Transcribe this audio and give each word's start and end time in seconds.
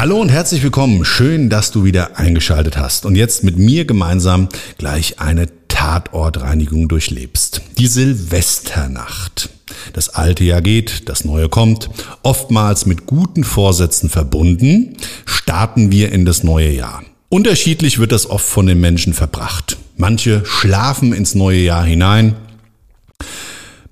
Hallo 0.00 0.18
und 0.18 0.30
herzlich 0.30 0.62
willkommen. 0.62 1.04
Schön, 1.04 1.50
dass 1.50 1.72
du 1.72 1.84
wieder 1.84 2.18
eingeschaltet 2.18 2.78
hast 2.78 3.04
und 3.04 3.16
jetzt 3.16 3.44
mit 3.44 3.58
mir 3.58 3.84
gemeinsam 3.84 4.48
gleich 4.78 5.20
eine 5.20 5.46
Tatortreinigung 5.68 6.88
durchlebst. 6.88 7.60
Die 7.76 7.86
Silvesternacht. 7.86 9.50
Das 9.92 10.08
alte 10.08 10.42
Jahr 10.42 10.62
geht, 10.62 11.10
das 11.10 11.26
neue 11.26 11.50
kommt. 11.50 11.90
Oftmals 12.22 12.86
mit 12.86 13.04
guten 13.04 13.44
Vorsätzen 13.44 14.08
verbunden, 14.08 14.96
starten 15.26 15.92
wir 15.92 16.12
in 16.12 16.24
das 16.24 16.44
neue 16.44 16.70
Jahr. 16.70 17.02
Unterschiedlich 17.28 17.98
wird 17.98 18.12
das 18.12 18.24
oft 18.24 18.46
von 18.46 18.64
den 18.64 18.80
Menschen 18.80 19.12
verbracht. 19.12 19.76
Manche 19.98 20.46
schlafen 20.46 21.12
ins 21.12 21.34
neue 21.34 21.60
Jahr 21.60 21.84
hinein, 21.84 22.36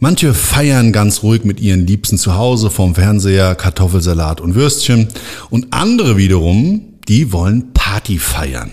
Manche 0.00 0.32
feiern 0.32 0.92
ganz 0.92 1.24
ruhig 1.24 1.44
mit 1.44 1.58
ihren 1.58 1.84
Liebsten 1.84 2.18
zu 2.18 2.36
Hause 2.36 2.70
vom 2.70 2.94
Fernseher 2.94 3.56
Kartoffelsalat 3.56 4.40
und 4.40 4.54
Würstchen 4.54 5.08
und 5.50 5.72
andere 5.72 6.16
wiederum, 6.16 6.94
die 7.08 7.32
wollen 7.32 7.72
Party 7.72 8.20
feiern. 8.20 8.70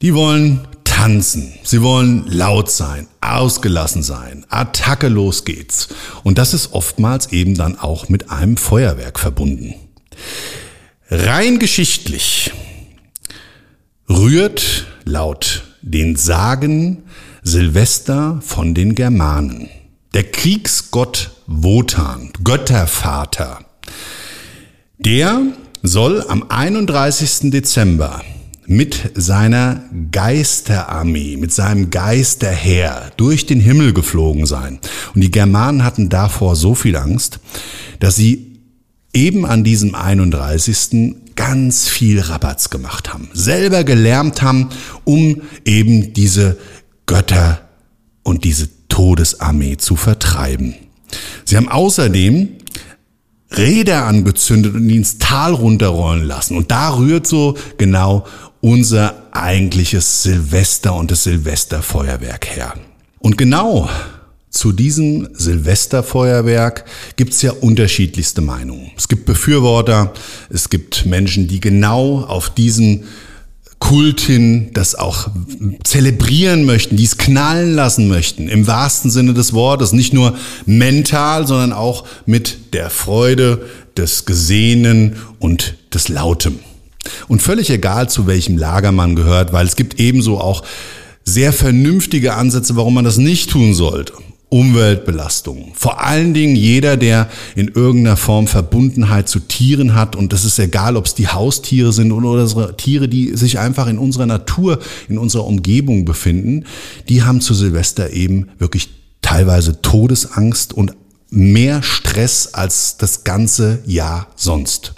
Die 0.00 0.12
wollen 0.12 0.66
tanzen, 0.82 1.52
sie 1.62 1.82
wollen 1.82 2.24
laut 2.26 2.68
sein, 2.68 3.06
ausgelassen 3.20 4.02
sein, 4.02 4.44
Attacke 4.48 5.06
los 5.06 5.44
geht's. 5.44 5.90
Und 6.24 6.36
das 6.38 6.52
ist 6.52 6.72
oftmals 6.72 7.32
eben 7.32 7.54
dann 7.54 7.78
auch 7.78 8.08
mit 8.08 8.28
einem 8.28 8.56
Feuerwerk 8.56 9.20
verbunden. 9.20 9.74
Rein 11.10 11.60
geschichtlich 11.60 12.50
rührt 14.08 14.86
laut 15.04 15.62
den 15.80 16.16
Sagen 16.16 17.04
Silvester 17.44 18.40
von 18.42 18.74
den 18.74 18.96
Germanen. 18.96 19.68
Der 20.14 20.24
Kriegsgott 20.24 21.30
Wotan, 21.46 22.32
Göttervater, 22.44 23.60
der 24.98 25.40
soll 25.82 26.22
am 26.28 26.44
31. 26.50 27.50
Dezember 27.50 28.20
mit 28.66 29.12
seiner 29.14 29.84
Geisterarmee, 30.10 31.38
mit 31.38 31.54
seinem 31.54 31.88
Geisterheer 31.88 33.10
durch 33.16 33.46
den 33.46 33.58
Himmel 33.58 33.94
geflogen 33.94 34.44
sein. 34.44 34.80
Und 35.14 35.22
die 35.22 35.30
Germanen 35.30 35.82
hatten 35.82 36.10
davor 36.10 36.56
so 36.56 36.74
viel 36.74 36.96
Angst, 36.96 37.40
dass 37.98 38.14
sie 38.14 38.60
eben 39.14 39.46
an 39.46 39.64
diesem 39.64 39.94
31. 39.94 41.16
ganz 41.36 41.88
viel 41.88 42.20
Rabatz 42.20 42.68
gemacht 42.68 43.14
haben, 43.14 43.30
selber 43.32 43.82
gelärmt 43.82 44.42
haben, 44.42 44.68
um 45.04 45.40
eben 45.64 46.12
diese 46.12 46.58
Götter 47.06 47.62
und 48.22 48.44
diese 48.44 48.68
Todesarmee 48.92 49.78
zu 49.78 49.96
vertreiben. 49.96 50.74
Sie 51.46 51.56
haben 51.56 51.68
außerdem 51.68 52.50
Räder 53.50 54.04
angezündet 54.04 54.74
und 54.74 54.88
ihn 54.88 54.98
ins 54.98 55.18
Tal 55.18 55.54
runterrollen 55.54 56.24
lassen. 56.24 56.56
Und 56.56 56.70
da 56.70 56.96
rührt 56.96 57.26
so 57.26 57.56
genau 57.78 58.26
unser 58.60 59.14
eigentliches 59.32 60.22
Silvester 60.22 60.94
und 60.94 61.10
das 61.10 61.24
Silvesterfeuerwerk 61.24 62.46
her. 62.46 62.74
Und 63.18 63.38
genau 63.38 63.88
zu 64.50 64.72
diesem 64.72 65.28
Silvesterfeuerwerk 65.32 66.84
gibt 67.16 67.32
es 67.32 67.40
ja 67.40 67.52
unterschiedlichste 67.52 68.42
Meinungen. 68.42 68.90
Es 68.96 69.08
gibt 69.08 69.24
Befürworter, 69.24 70.12
es 70.50 70.68
gibt 70.68 71.06
Menschen, 71.06 71.48
die 71.48 71.60
genau 71.60 72.20
auf 72.20 72.50
diesen 72.50 73.04
Kult 73.82 74.20
hin 74.20 74.70
das 74.74 74.94
auch 74.94 75.28
zelebrieren 75.82 76.64
möchten, 76.64 76.96
die 76.96 77.02
es 77.02 77.18
knallen 77.18 77.74
lassen 77.74 78.06
möchten, 78.06 78.46
im 78.48 78.68
wahrsten 78.68 79.10
Sinne 79.10 79.34
des 79.34 79.54
Wortes, 79.54 79.92
nicht 79.92 80.12
nur 80.14 80.36
mental, 80.66 81.48
sondern 81.48 81.72
auch 81.72 82.04
mit 82.24 82.74
der 82.74 82.90
Freude 82.90 83.66
des 83.96 84.24
Gesehenen 84.24 85.16
und 85.40 85.74
des 85.92 86.08
Lautem. 86.08 86.60
Und 87.26 87.42
völlig 87.42 87.70
egal, 87.70 88.08
zu 88.08 88.28
welchem 88.28 88.56
Lager 88.56 88.92
man 88.92 89.16
gehört, 89.16 89.52
weil 89.52 89.66
es 89.66 89.74
gibt 89.74 89.98
ebenso 89.98 90.40
auch 90.40 90.62
sehr 91.24 91.52
vernünftige 91.52 92.34
Ansätze, 92.34 92.76
warum 92.76 92.94
man 92.94 93.04
das 93.04 93.16
nicht 93.16 93.50
tun 93.50 93.74
sollte. 93.74 94.12
Umweltbelastung. 94.52 95.72
Vor 95.74 96.04
allen 96.04 96.34
Dingen 96.34 96.54
jeder, 96.54 96.98
der 96.98 97.30
in 97.56 97.68
irgendeiner 97.68 98.18
Form 98.18 98.46
Verbundenheit 98.46 99.26
zu 99.26 99.40
Tieren 99.40 99.94
hat. 99.94 100.14
Und 100.14 100.34
das 100.34 100.44
ist 100.44 100.58
egal, 100.58 100.96
ob 100.98 101.06
es 101.06 101.14
die 101.14 101.28
Haustiere 101.28 101.90
sind 101.90 102.12
oder 102.12 102.76
Tiere, 102.76 103.08
die 103.08 103.34
sich 103.34 103.58
einfach 103.58 103.86
in 103.86 103.96
unserer 103.96 104.26
Natur, 104.26 104.78
in 105.08 105.16
unserer 105.16 105.46
Umgebung 105.46 106.04
befinden. 106.04 106.66
Die 107.08 107.22
haben 107.22 107.40
zu 107.40 107.54
Silvester 107.54 108.10
eben 108.10 108.50
wirklich 108.58 108.90
teilweise 109.22 109.80
Todesangst 109.80 110.74
und 110.74 110.92
mehr 111.30 111.82
Stress 111.82 112.52
als 112.52 112.98
das 112.98 113.24
ganze 113.24 113.78
Jahr 113.86 114.26
sonst. 114.36 114.92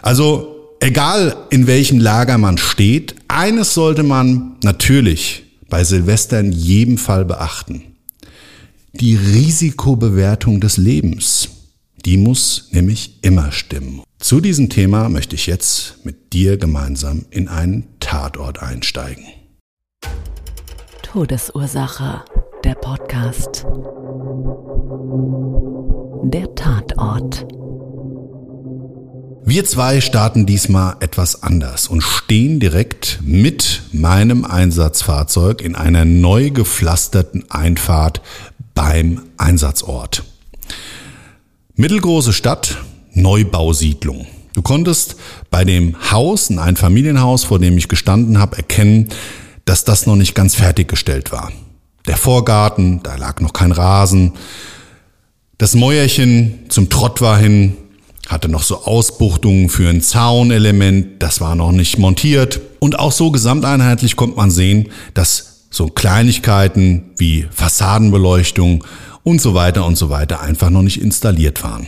Also 0.00 0.56
egal 0.80 1.36
in 1.50 1.66
welchem 1.66 1.98
Lager 2.00 2.38
man 2.38 2.56
steht, 2.56 3.16
eines 3.28 3.74
sollte 3.74 4.02
man 4.02 4.56
natürlich 4.64 5.42
bei 5.68 5.84
Silvester 5.84 6.40
in 6.40 6.52
jedem 6.52 6.96
Fall 6.96 7.26
beachten 7.26 7.82
die 9.00 9.16
Risikobewertung 9.16 10.60
des 10.60 10.76
Lebens. 10.76 11.50
Die 12.04 12.16
muss 12.16 12.68
nämlich 12.72 13.22
immer 13.22 13.52
stimmen. 13.52 14.02
Zu 14.18 14.40
diesem 14.40 14.68
Thema 14.70 15.08
möchte 15.08 15.36
ich 15.36 15.46
jetzt 15.46 16.04
mit 16.04 16.32
dir 16.32 16.56
gemeinsam 16.56 17.24
in 17.30 17.48
einen 17.48 17.86
Tatort 18.00 18.60
einsteigen. 18.60 19.24
Todesursache, 21.02 22.24
der 22.64 22.74
Podcast. 22.74 23.64
Der 26.24 26.54
Tatort. 26.54 27.46
Wir 29.44 29.64
zwei 29.64 30.02
starten 30.02 30.44
diesmal 30.44 30.96
etwas 31.00 31.42
anders 31.42 31.88
und 31.88 32.02
stehen 32.02 32.60
direkt 32.60 33.20
mit 33.22 33.82
meinem 33.92 34.44
Einsatzfahrzeug 34.44 35.62
in 35.62 35.74
einer 35.74 36.04
neu 36.04 36.50
gepflasterten 36.50 37.50
Einfahrt 37.50 38.20
beim 38.78 39.22
Einsatzort. 39.38 40.22
Mittelgroße 41.74 42.32
Stadt, 42.32 42.78
Neubausiedlung. 43.12 44.28
Du 44.52 44.62
konntest 44.62 45.16
bei 45.50 45.64
dem 45.64 45.96
Haus, 46.12 46.48
ein 46.48 46.60
Einfamilienhaus, 46.60 47.42
vor 47.42 47.58
dem 47.58 47.76
ich 47.76 47.88
gestanden 47.88 48.38
habe, 48.38 48.56
erkennen, 48.56 49.08
dass 49.64 49.82
das 49.82 50.06
noch 50.06 50.14
nicht 50.14 50.36
ganz 50.36 50.54
fertiggestellt 50.54 51.32
war. 51.32 51.50
Der 52.06 52.16
Vorgarten, 52.16 53.02
da 53.02 53.16
lag 53.16 53.40
noch 53.40 53.52
kein 53.52 53.72
Rasen. 53.72 54.34
Das 55.58 55.74
Mäuerchen 55.74 56.66
zum 56.68 56.88
Trott 56.88 57.20
war 57.20 57.36
hin, 57.36 57.76
hatte 58.28 58.48
noch 58.48 58.62
so 58.62 58.84
Ausbuchtungen 58.84 59.70
für 59.70 59.88
ein 59.88 60.02
Zaunelement, 60.02 61.20
das 61.20 61.40
war 61.40 61.56
noch 61.56 61.72
nicht 61.72 61.98
montiert. 61.98 62.60
Und 62.78 62.96
auch 63.00 63.10
so 63.10 63.32
gesamteinheitlich 63.32 64.14
kommt 64.14 64.36
man 64.36 64.52
sehen, 64.52 64.90
dass 65.14 65.47
so 65.70 65.88
Kleinigkeiten 65.88 67.10
wie 67.16 67.46
Fassadenbeleuchtung 67.50 68.84
und 69.22 69.40
so 69.40 69.54
weiter 69.54 69.84
und 69.84 69.96
so 69.96 70.10
weiter 70.10 70.40
einfach 70.40 70.70
noch 70.70 70.82
nicht 70.82 71.00
installiert 71.00 71.62
waren. 71.62 71.86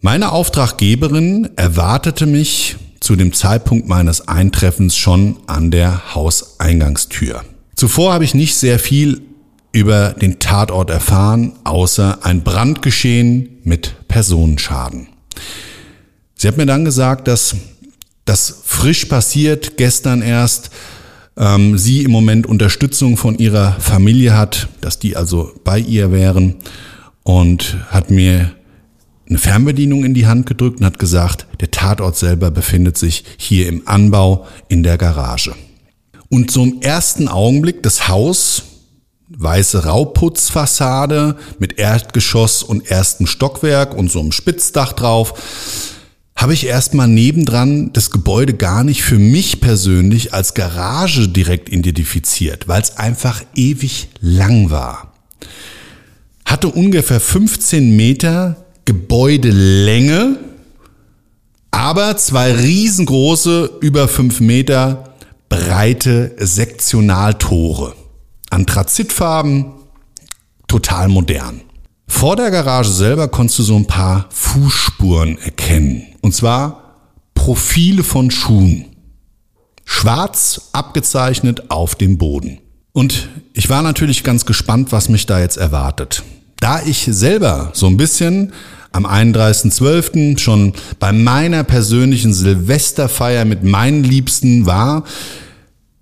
Meine 0.00 0.32
Auftraggeberin 0.32 1.50
erwartete 1.56 2.26
mich 2.26 2.76
zu 3.00 3.16
dem 3.16 3.32
Zeitpunkt 3.32 3.88
meines 3.88 4.28
Eintreffens 4.28 4.96
schon 4.96 5.36
an 5.46 5.70
der 5.70 6.14
Hauseingangstür. 6.14 7.42
Zuvor 7.74 8.12
habe 8.12 8.24
ich 8.24 8.34
nicht 8.34 8.54
sehr 8.54 8.78
viel 8.78 9.22
über 9.72 10.10
den 10.10 10.38
Tatort 10.38 10.90
erfahren, 10.90 11.52
außer 11.64 12.20
ein 12.22 12.42
Brandgeschehen 12.42 13.58
mit 13.64 13.94
Personenschaden. 14.08 15.08
Sie 16.36 16.48
hat 16.48 16.56
mir 16.56 16.66
dann 16.66 16.84
gesagt, 16.84 17.28
dass 17.28 17.56
das 18.24 18.62
frisch 18.64 19.04
passiert, 19.04 19.76
gestern 19.76 20.22
erst, 20.22 20.70
ähm, 21.36 21.78
sie 21.78 22.02
im 22.02 22.10
Moment 22.10 22.46
Unterstützung 22.46 23.16
von 23.16 23.38
ihrer 23.38 23.72
Familie 23.72 24.36
hat, 24.36 24.68
dass 24.80 24.98
die 24.98 25.16
also 25.16 25.52
bei 25.64 25.78
ihr 25.78 26.12
wären 26.12 26.56
und 27.22 27.76
hat 27.90 28.10
mir 28.10 28.52
eine 29.28 29.38
Fernbedienung 29.38 30.04
in 30.04 30.14
die 30.14 30.26
Hand 30.26 30.46
gedrückt 30.46 30.80
und 30.80 30.86
hat 30.86 30.98
gesagt, 30.98 31.46
der 31.60 31.70
Tatort 31.70 32.16
selber 32.16 32.50
befindet 32.50 32.96
sich 32.96 33.24
hier 33.36 33.68
im 33.68 33.82
Anbau 33.86 34.46
in 34.68 34.82
der 34.82 34.98
Garage. 34.98 35.54
Und 36.28 36.54
im 36.56 36.80
ersten 36.80 37.28
Augenblick 37.28 37.82
das 37.82 38.08
Haus, 38.08 38.62
weiße 39.28 39.84
Rauputzfassade 39.84 41.36
mit 41.58 41.78
Erdgeschoss 41.78 42.62
und 42.62 42.90
erstem 42.90 43.26
Stockwerk 43.26 43.94
und 43.94 44.10
so 44.10 44.20
einem 44.20 44.32
Spitzdach 44.32 44.92
drauf, 44.92 45.34
habe 46.36 46.52
ich 46.52 46.66
erstmal 46.66 47.08
nebendran 47.08 47.92
das 47.94 48.10
Gebäude 48.10 48.54
gar 48.54 48.84
nicht 48.84 49.02
für 49.02 49.18
mich 49.18 49.60
persönlich 49.60 50.34
als 50.34 50.52
Garage 50.52 51.28
direkt 51.28 51.70
identifiziert, 51.70 52.68
weil 52.68 52.82
es 52.82 52.98
einfach 52.98 53.42
ewig 53.54 54.08
lang 54.20 54.70
war. 54.70 55.14
Hatte 56.44 56.68
ungefähr 56.68 57.20
15 57.20 57.96
Meter 57.96 58.64
Gebäudelänge, 58.84 60.38
aber 61.70 62.16
zwei 62.18 62.52
riesengroße, 62.52 63.78
über 63.80 64.06
fünf 64.06 64.40
Meter 64.40 65.14
breite 65.48 66.36
Sektionaltore. 66.38 67.94
Anthrazitfarben, 68.50 69.72
total 70.68 71.08
modern. 71.08 71.62
Vor 72.06 72.36
der 72.36 72.50
Garage 72.50 72.90
selber 72.90 73.28
konntest 73.28 73.58
du 73.58 73.62
so 73.62 73.76
ein 73.76 73.86
paar 73.86 74.26
Fußspuren 74.30 75.38
erkennen. 75.38 76.04
Und 76.22 76.34
zwar 76.34 76.94
Profile 77.34 78.02
von 78.02 78.30
Schuhen. 78.30 78.86
Schwarz 79.84 80.70
abgezeichnet 80.72 81.70
auf 81.70 81.94
dem 81.94 82.18
Boden. 82.18 82.58
Und 82.92 83.28
ich 83.52 83.68
war 83.68 83.82
natürlich 83.82 84.24
ganz 84.24 84.46
gespannt, 84.46 84.92
was 84.92 85.08
mich 85.08 85.26
da 85.26 85.40
jetzt 85.40 85.56
erwartet. 85.56 86.22
Da 86.60 86.82
ich 86.82 87.08
selber 87.10 87.70
so 87.74 87.86
ein 87.86 87.96
bisschen 87.96 88.52
am 88.92 89.04
31.12. 89.04 90.38
schon 90.38 90.72
bei 90.98 91.12
meiner 91.12 91.64
persönlichen 91.64 92.32
Silvesterfeier 92.32 93.44
mit 93.44 93.62
meinen 93.62 94.02
Liebsten 94.02 94.64
war, 94.64 95.04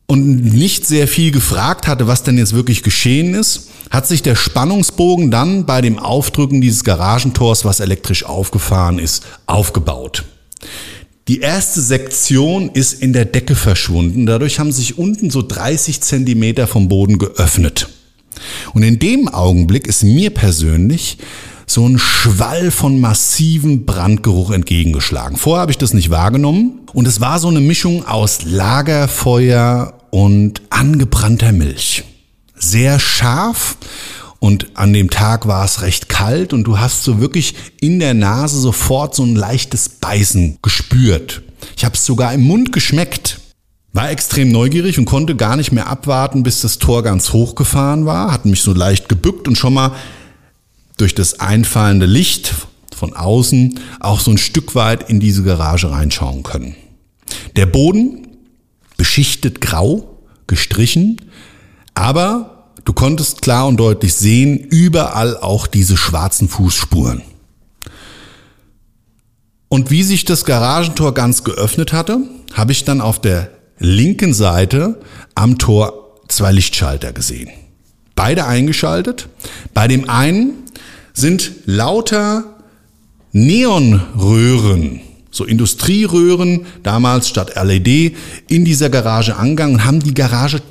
und 0.07 0.45
nicht 0.45 0.87
sehr 0.87 1.09
viel 1.09 1.31
gefragt 1.31 1.87
hatte, 1.87 2.07
was 2.07 2.23
denn 2.23 2.39
jetzt 2.39 2.53
wirklich 2.53 2.83
geschehen 2.83 3.35
ist, 3.35 3.71
hat 3.95 4.07
sich 4.07 4.23
der 4.23 4.35
Spannungsbogen 4.35 5.31
dann 5.31 5.67
bei 5.67 5.81
dem 5.81 5.99
Aufdrücken 5.99 6.61
dieses 6.61 6.85
Garagentors, 6.85 7.65
was 7.65 7.81
elektrisch 7.81 8.25
aufgefahren 8.25 8.99
ist, 8.99 9.25
aufgebaut. 9.47 10.25
Die 11.29 11.41
erste 11.41 11.81
Sektion 11.81 12.69
ist 12.69 13.01
in 13.01 13.13
der 13.15 13.25
Decke 13.25 13.55
verschwunden. 13.55 14.27
Dadurch 14.27 14.59
haben 14.59 14.73
sich 14.73 14.99
unten 14.99 15.31
so 15.31 15.41
30 15.41 16.03
Zentimeter 16.03 16.67
vom 16.67 16.89
Boden 16.89 17.19
geöffnet. 17.19 17.89
Und 18.75 18.83
in 18.83 18.99
dem 18.99 19.29
Augenblick 19.29 19.87
ist 19.87 20.03
mir 20.03 20.31
persönlich 20.31 21.19
so 21.67 21.87
ein 21.89 21.99
Schwall 21.99 22.71
von 22.71 23.01
massivem 23.01 23.87
Brandgeruch 23.87 24.51
entgegengeschlagen. 24.51 25.39
Vorher 25.39 25.63
habe 25.63 25.73
ich 25.73 25.79
das 25.79 25.95
nicht 25.95 26.11
wahrgenommen 26.11 26.81
und 26.93 27.09
es 27.09 27.21
war 27.21 27.39
so 27.39 27.49
eine 27.49 27.61
Mischung 27.61 28.07
aus 28.07 28.41
Lagerfeuer 28.45 29.95
und 30.11 30.61
angebrannter 30.69 31.53
Milch. 31.53 32.05
Sehr 32.65 32.99
scharf 32.99 33.77
und 34.39 34.69
an 34.73 34.95
dem 34.95 35.11
Tag 35.11 35.47
war 35.47 35.67
es 35.67 35.83
recht 35.83 36.09
kalt 36.09 36.55
und 36.55 36.65
du 36.65 36.79
hast 36.79 37.05
so 37.05 37.21
wirklich 37.21 37.55
in 37.81 37.99
der 37.99 38.15
Nase 38.15 38.59
sofort 38.59 39.15
so 39.15 39.23
ein 39.23 39.37
leichtes 39.37 39.91
Beißen 39.91 40.59
gespürt. 40.63 41.43
Ich 41.77 41.85
habe 41.85 41.95
es 41.95 42.07
sogar 42.07 42.33
im 42.33 42.43
Mund 42.43 42.73
geschmeckt. 42.73 43.41
War 43.93 44.11
extrem 44.11 44.51
neugierig 44.51 44.99
und 44.99 45.05
konnte 45.05 45.37
gar 45.37 45.57
nicht 45.57 45.73
mehr 45.73 45.89
abwarten, 45.89 46.43
bis 46.43 46.63
das 46.63 46.79
Tor 46.79 47.03
ganz 47.03 47.35
hochgefahren 47.35 48.07
war, 48.07 48.33
hat 48.33 48.47
mich 48.47 48.63
so 48.63 48.73
leicht 48.73 49.11
gebückt 49.11 49.47
und 49.47 49.57
schon 49.57 49.75
mal 49.75 49.93
durch 50.97 51.15
das 51.15 51.41
einfallende 51.41 52.07
Licht 52.07 52.55
von 52.97 53.13
außen 53.13 53.79
auch 54.01 54.21
so 54.21 54.31
ein 54.31 54.39
Stück 54.39 54.75
weit 54.75 55.11
in 55.11 55.21
diese 55.21 55.43
Garage 55.43 55.91
reinschauen 55.91 56.43
können. 56.43 56.75
Der 57.57 57.67
Boden 57.67 58.27
beschichtet 58.97 59.61
grau, 59.61 60.19
gestrichen, 60.47 61.21
aber 61.95 62.54
du 62.85 62.93
konntest 62.93 63.43
klar 63.43 63.67
und 63.67 63.79
deutlich 63.79 64.15
sehen, 64.15 64.59
überall 64.59 65.37
auch 65.37 65.67
diese 65.67 65.97
schwarzen 65.97 66.49
Fußspuren. 66.49 67.23
Und 69.69 69.91
wie 69.91 70.05
sich 70.05 70.25
das 70.25 70.45
Garagentor 70.45 71.15
ganz 71.15 71.43
geöffnet 71.43 71.93
hatte, 71.93 72.19
habe 72.53 72.73
ich 72.73 72.85
dann 72.85 73.01
auf 73.01 73.21
der 73.21 73.51
linken 73.79 74.33
Seite 74.33 75.01
am 75.35 75.59
Tor 75.59 76.15
zwei 76.29 76.53
Lichtschalter 76.53 77.13
gesehen. 77.13 77.51
Beide 78.15 78.47
eingeschaltet. 78.47 79.29
Bei 79.73 79.89
dem 79.89 80.09
einen 80.09 80.53
sind 81.13 81.53
lauter 81.67 82.45
Neonröhren, 83.33 85.01
so 85.31 85.45
Industrieröhren, 85.45 86.67
damals 86.85 87.29
statt 87.29 87.55
LED, 87.61 88.15
in 88.49 88.65
dieser 88.65 88.91
Garage 88.91 89.37
angegangen 89.37 89.75
und 89.75 89.85
haben 89.85 90.01
die 90.01 90.15
Garage 90.15 90.63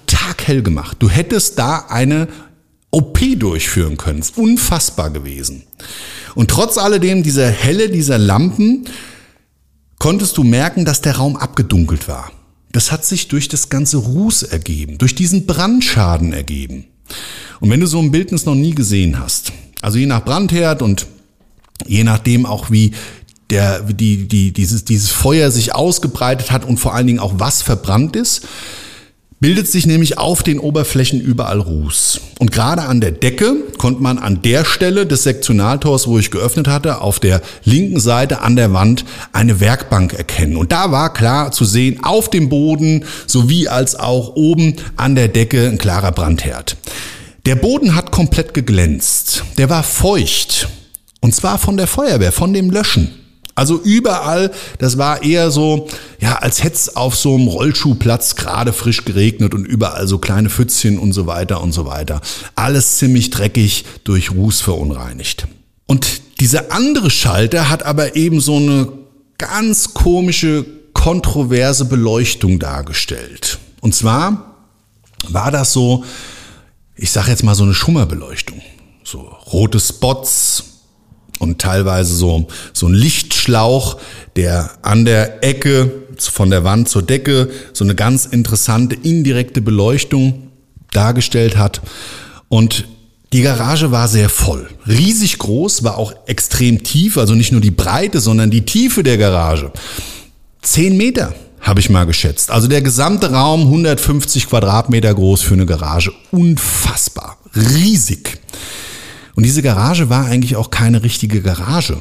taghell 0.44 0.62
gemacht. 0.62 0.98
Du 1.00 1.10
hättest 1.10 1.57
da 1.60 1.86
eine 1.90 2.28
OP 2.92 3.19
durchführen 3.38 3.98
können. 3.98 4.19
Ist 4.19 4.38
unfassbar 4.38 5.10
gewesen. 5.10 5.63
Und 6.36 6.50
trotz 6.50 6.78
alledem 6.78 7.24
dieser 7.24 7.50
Helle 7.50 7.90
dieser 7.90 8.18
Lampen 8.18 8.86
konntest 10.00 10.38
du 10.38 10.44
merken, 10.44 10.86
dass 10.86 11.01
der 11.01 11.18
Raum 11.18 11.36
abgedunkelt 11.38 12.07
war. 12.07 12.31
Das 12.72 12.92
hat 12.92 13.06
sich 13.06 13.28
durch 13.28 13.48
das 13.48 13.69
ganze 13.69 13.98
Ruß 13.98 14.44
ergeben, 14.44 14.98
durch 14.98 15.16
diesen 15.16 15.45
Brandschaden 15.45 16.34
ergeben. 16.34 16.86
Und 17.60 17.69
wenn 17.69 17.80
du 17.80 17.88
so 17.88 18.00
ein 18.00 18.12
Bildnis 18.12 18.45
noch 18.45 18.56
nie 18.56 18.74
gesehen 18.74 19.19
hast, 19.19 19.54
also 19.81 19.98
je 19.98 20.07
nach 20.07 20.25
Brandherd 20.25 20.81
und 20.81 21.06
je 21.86 22.04
nachdem 22.04 22.45
auch 22.45 22.72
wie 22.72 22.94
der, 23.50 23.81
die, 23.81 24.28
die, 24.28 24.51
dieses, 24.51 24.86
dieses 24.86 25.12
Feuer 25.12 25.51
sich 25.51 25.75
ausgebreitet 25.75 26.51
hat 26.51 26.66
und 26.66 26.78
vor 26.78 26.95
allen 26.95 27.07
Dingen 27.07 27.19
auch 27.19 27.34
was 27.38 27.62
verbrannt 27.62 28.16
ist, 28.16 28.48
bildet 29.44 29.68
sich 29.68 29.86
nämlich 29.86 30.18
auf 30.18 30.42
den 30.42 30.57
Oberflächen 30.57 31.19
überall 31.19 31.59
Ruß. 31.59 32.21
Und 32.40 32.54
gerade 32.54 32.83
an 32.83 33.02
der 33.02 33.12
Decke 33.12 33.57
konnte 33.78 34.02
man 34.02 34.18
an 34.18 34.42
der 34.42 34.64
Stelle 34.64 35.06
des 35.06 35.23
Sektionaltors, 35.23 36.07
wo 36.07 36.18
ich 36.18 36.31
geöffnet 36.31 36.69
hatte, 36.69 37.02
auf 37.02 37.19
der 37.19 37.42
linken 37.66 38.00
Seite 38.00 38.40
an 38.40 38.56
der 38.56 38.71
Wand 38.71 39.04
eine 39.33 39.59
Werkbank 39.59 40.14
erkennen. 40.14 40.56
Und 40.56 40.71
da 40.71 40.94
war 40.94 41.12
klar 41.12 41.52
zu 41.52 41.66
sehen, 41.66 42.02
auf 42.06 42.30
dem 42.30 42.47
Boden 42.47 43.04
sowie 43.28 43.68
als 43.68 43.97
auch 44.00 44.38
oben 44.38 44.78
an 44.95 45.14
der 45.16 45.28
Decke 45.28 45.68
ein 45.68 45.78
klarer 45.78 46.14
Brandherd. 46.14 46.78
Der 47.45 47.56
Boden 47.56 47.95
hat 47.95 48.12
komplett 48.12 48.54
geglänzt. 48.54 49.44
Der 49.57 49.69
war 49.69 49.83
feucht. 49.83 50.69
Und 51.19 51.35
zwar 51.35 51.57
von 51.57 51.76
der 51.76 51.88
Feuerwehr, 51.88 52.31
von 52.31 52.54
dem 52.54 52.71
Löschen. 52.71 53.22
Also 53.56 53.80
überall, 53.81 54.52
das 54.80 54.98
war 54.98 55.22
eher 55.22 55.52
so, 55.52 55.88
ja, 56.19 56.38
als 56.38 56.64
hätte 56.64 56.76
es 56.76 56.95
auf 56.95 57.16
so 57.16 57.36
einem 57.36 57.48
Rollschuhplatz 57.48 58.36
gerade 58.36 58.74
frisch 58.74 59.06
geregnet 59.06 59.54
und 59.54 59.66
überall 59.66 60.07
so 60.07 60.18
kleine 60.18 60.50
Pfützchen 60.50 60.98
und 60.98 61.14
so 61.14 61.28
weiter 61.28 61.62
und 61.62 61.72
so 61.72 61.86
weiter. 61.86 62.22
Alles 62.56 62.98
ziemlich 62.98 63.30
dreckig 63.30 63.86
durch 64.04 64.31
Ruß 64.31 64.62
verunreinigt. 64.62 65.48
Und 65.86 66.22
dieser 66.40 66.72
andere 66.72 67.12
Schalter 67.12 67.69
hat 67.69 67.83
aber 67.83 68.16
eben 68.16 68.40
so 68.40 68.56
eine 68.56 68.88
ganz 69.38 69.94
komische, 69.94 70.66
kontroverse 70.94 71.86
Beleuchtung 71.86 72.57
dargestellt. 72.57 73.60
Und 73.81 73.94
zwar 73.94 74.56
war 75.30 75.52
das 75.52 75.74
so, 75.74 76.04
ich 76.95 77.12
sage 77.12 77.30
jetzt 77.30 77.44
mal 77.44 77.56
so 77.56 77.64
eine 77.64 77.74
Schummerbeleuchtung. 77.74 78.62
So 79.04 79.19
rote 79.52 79.80
Spots 79.80 80.72
und 81.40 81.59
teilweise 81.59 82.13
so, 82.16 82.47
so 82.73 82.87
ein 82.87 82.94
Lichtschlauch, 82.94 83.97
der 84.35 84.71
an 84.81 85.06
der 85.06 85.44
Ecke 85.44 85.92
von 86.18 86.49
der 86.49 86.63
Wand 86.63 86.90
zur 86.90 87.02
Decke 87.02 87.49
so 87.73 87.83
eine 87.83 87.95
ganz 87.95 88.25
interessante 88.25 88.95
indirekte 88.95 89.61
Beleuchtung 89.61 90.52
dargestellt 90.92 91.57
hat. 91.57 91.81
Und 92.49 92.87
die 93.33 93.42
Garage 93.42 93.92
war 93.92 94.07
sehr 94.07 94.30
voll, 94.30 94.69
riesig 94.87 95.40
groß, 95.40 95.83
war 95.83 95.97
auch 95.97 96.13
extrem 96.28 96.83
tief, 96.83 97.18
also 97.18 97.33
nicht 97.33 97.52
nur 97.52 97.61
die 97.61 97.71
Breite, 97.71 98.19
sondern 98.19 98.52
die 98.52 98.63
Tiefe 98.63 99.02
der 99.02 99.18
Garage. 99.18 99.71
Zehn 100.61 100.95
Meter 100.97 101.33
habe 101.59 101.80
ich 101.80 101.90
mal 101.90 102.06
geschätzt. 102.06 102.52
Also 102.52 102.68
der 102.68 102.81
gesamte 102.81 103.31
Raum 103.31 103.61
150 103.61 104.49
Quadratmeter 104.49 105.13
groß 105.13 105.42
für 105.42 105.56
eine 105.56 105.66
Garage. 105.66 106.11
Unfassbar. 106.31 107.37
Riesig. 107.56 108.40
Und 109.35 109.44
diese 109.44 109.61
Garage 109.61 110.09
war 110.09 110.25
eigentlich 110.25 110.56
auch 110.56 110.69
keine 110.69 111.04
richtige 111.04 111.42
Garage. 111.42 111.97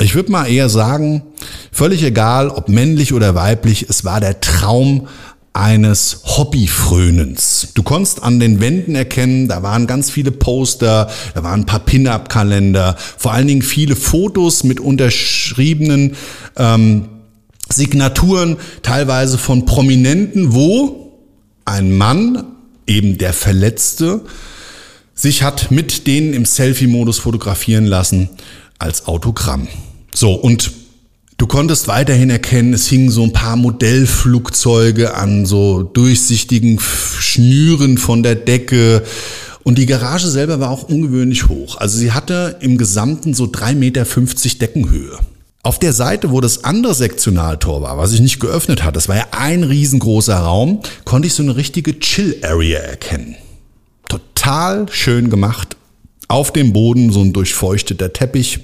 Ich 0.00 0.14
würde 0.14 0.32
mal 0.32 0.46
eher 0.46 0.68
sagen, 0.68 1.22
völlig 1.72 2.02
egal, 2.02 2.48
ob 2.48 2.68
männlich 2.68 3.12
oder 3.12 3.34
weiblich, 3.34 3.86
es 3.88 4.04
war 4.04 4.20
der 4.20 4.40
Traum 4.40 5.08
eines 5.52 6.22
Hobbyfrönens. 6.24 7.68
Du 7.74 7.82
konntest 7.82 8.22
an 8.22 8.38
den 8.38 8.60
Wänden 8.60 8.94
erkennen, 8.94 9.48
da 9.48 9.62
waren 9.62 9.86
ganz 9.86 10.10
viele 10.10 10.30
Poster, 10.30 11.10
da 11.34 11.42
waren 11.42 11.62
ein 11.62 11.66
paar 11.66 11.80
Pin-up-Kalender, 11.80 12.96
vor 13.18 13.32
allen 13.32 13.48
Dingen 13.48 13.62
viele 13.62 13.96
Fotos 13.96 14.62
mit 14.62 14.80
unterschriebenen 14.80 16.14
ähm, 16.56 17.08
Signaturen, 17.68 18.56
teilweise 18.82 19.38
von 19.38 19.64
Prominenten, 19.64 20.54
wo 20.54 21.18
ein 21.64 21.96
Mann, 21.96 22.44
eben 22.86 23.18
der 23.18 23.32
Verletzte, 23.32 24.22
sich 25.20 25.42
hat 25.42 25.70
mit 25.70 26.06
denen 26.06 26.32
im 26.32 26.46
Selfie-Modus 26.46 27.18
fotografieren 27.18 27.84
lassen 27.84 28.30
als 28.78 29.06
Autogramm. 29.06 29.68
So, 30.14 30.32
und 30.32 30.70
du 31.36 31.46
konntest 31.46 31.88
weiterhin 31.88 32.30
erkennen, 32.30 32.72
es 32.72 32.88
hingen 32.88 33.10
so 33.10 33.22
ein 33.22 33.32
paar 33.32 33.56
Modellflugzeuge 33.56 35.14
an 35.14 35.44
so 35.44 35.82
durchsichtigen 35.82 36.80
Schnüren 36.80 37.98
von 37.98 38.22
der 38.22 38.34
Decke. 38.34 39.02
Und 39.62 39.76
die 39.76 39.84
Garage 39.84 40.26
selber 40.26 40.58
war 40.58 40.70
auch 40.70 40.84
ungewöhnlich 40.84 41.48
hoch. 41.48 41.76
Also 41.76 41.98
sie 41.98 42.12
hatte 42.12 42.56
im 42.60 42.78
Gesamten 42.78 43.34
so 43.34 43.44
3,50 43.44 43.74
Meter 43.74 44.04
Deckenhöhe. 44.58 45.18
Auf 45.62 45.78
der 45.78 45.92
Seite, 45.92 46.30
wo 46.30 46.40
das 46.40 46.64
andere 46.64 46.94
Sektionaltor 46.94 47.82
war, 47.82 47.98
was 47.98 48.14
ich 48.14 48.20
nicht 48.20 48.40
geöffnet 48.40 48.82
hatte, 48.82 48.94
das 48.94 49.08
war 49.08 49.16
ja 49.16 49.26
ein 49.32 49.64
riesengroßer 49.64 50.38
Raum, 50.38 50.80
konnte 51.04 51.26
ich 51.28 51.34
so 51.34 51.42
eine 51.42 51.56
richtige 51.56 52.00
Chill-Area 52.00 52.78
erkennen. 52.78 53.36
Total 54.10 54.86
schön 54.90 55.30
gemacht. 55.30 55.76
Auf 56.26 56.52
dem 56.52 56.72
Boden 56.72 57.12
so 57.12 57.22
ein 57.22 57.32
durchfeuchteter 57.32 58.12
Teppich. 58.12 58.60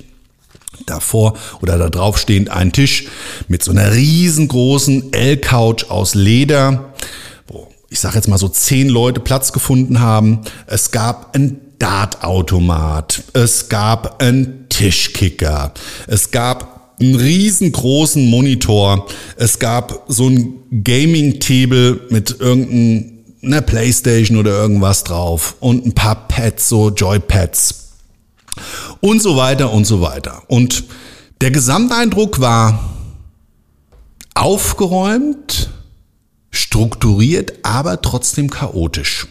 Davor 0.84 1.34
oder 1.62 1.78
da 1.78 1.88
drauf 1.88 2.18
stehend 2.18 2.50
ein 2.50 2.72
Tisch 2.72 3.06
mit 3.48 3.62
so 3.62 3.70
einer 3.70 3.94
riesengroßen 3.94 5.12
L-Couch 5.12 5.84
aus 5.88 6.14
Leder, 6.14 6.92
wo 7.46 7.68
ich 7.88 8.00
sage 8.00 8.16
jetzt 8.16 8.28
mal 8.28 8.38
so 8.38 8.48
zehn 8.48 8.88
Leute 8.88 9.20
Platz 9.20 9.52
gefunden 9.52 10.00
haben. 10.00 10.40
Es 10.66 10.90
gab 10.90 11.34
ein 11.34 11.60
Dartautomat, 11.78 13.22
es 13.32 13.68
gab 13.68 14.20
einen 14.22 14.68
Tischkicker, 14.68 15.72
es 16.06 16.30
gab 16.30 16.96
einen 17.00 17.14
riesengroßen 17.14 18.26
Monitor, 18.28 19.06
es 19.36 19.58
gab 19.58 20.04
so 20.08 20.28
ein 20.28 20.82
Gaming-Table 20.82 22.00
mit 22.10 22.36
irgendeiner 23.46 23.62
Playstation 23.62 24.38
oder 24.38 24.50
irgendwas 24.50 25.04
drauf 25.04 25.54
und 25.60 25.86
ein 25.86 25.94
paar 25.94 26.26
Pads, 26.26 26.68
so 26.68 26.90
Joypads 26.90 27.92
und 29.00 29.22
so 29.22 29.36
weiter 29.36 29.72
und 29.72 29.84
so 29.84 30.00
weiter. 30.00 30.42
Und 30.48 30.82
der 31.40 31.52
Gesamteindruck 31.52 32.40
war 32.40 32.96
aufgeräumt, 34.34 35.70
strukturiert, 36.50 37.52
aber 37.62 38.02
trotzdem 38.02 38.50
chaotisch. 38.50 39.28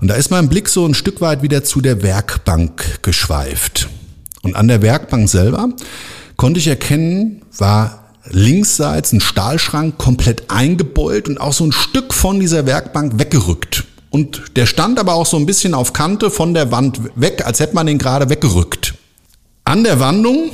Und 0.00 0.08
da 0.08 0.14
ist 0.14 0.32
mein 0.32 0.48
Blick 0.48 0.68
so 0.68 0.84
ein 0.84 0.94
Stück 0.94 1.20
weit 1.20 1.42
wieder 1.42 1.62
zu 1.62 1.80
der 1.80 2.02
Werkbank 2.02 3.00
geschweift. 3.02 3.88
Und 4.42 4.56
an 4.56 4.66
der 4.66 4.82
Werkbank 4.82 5.28
selber 5.28 5.68
konnte 6.36 6.58
ich 6.58 6.66
erkennen, 6.66 7.42
war 7.56 8.03
linksseits 8.30 9.12
ein 9.12 9.20
Stahlschrank 9.20 9.98
komplett 9.98 10.50
eingebeult 10.50 11.28
und 11.28 11.40
auch 11.40 11.52
so 11.52 11.64
ein 11.64 11.72
Stück 11.72 12.14
von 12.14 12.40
dieser 12.40 12.66
Werkbank 12.66 13.18
weggerückt. 13.18 13.84
Und 14.10 14.56
der 14.56 14.66
stand 14.66 14.98
aber 14.98 15.14
auch 15.14 15.26
so 15.26 15.36
ein 15.36 15.46
bisschen 15.46 15.74
auf 15.74 15.92
Kante 15.92 16.30
von 16.30 16.54
der 16.54 16.70
Wand 16.70 17.00
weg, 17.16 17.44
als 17.44 17.60
hätte 17.60 17.74
man 17.74 17.88
ihn 17.88 17.98
gerade 17.98 18.30
weggerückt. 18.30 18.94
An 19.64 19.82
der 19.82 19.98
Wandung 19.98 20.50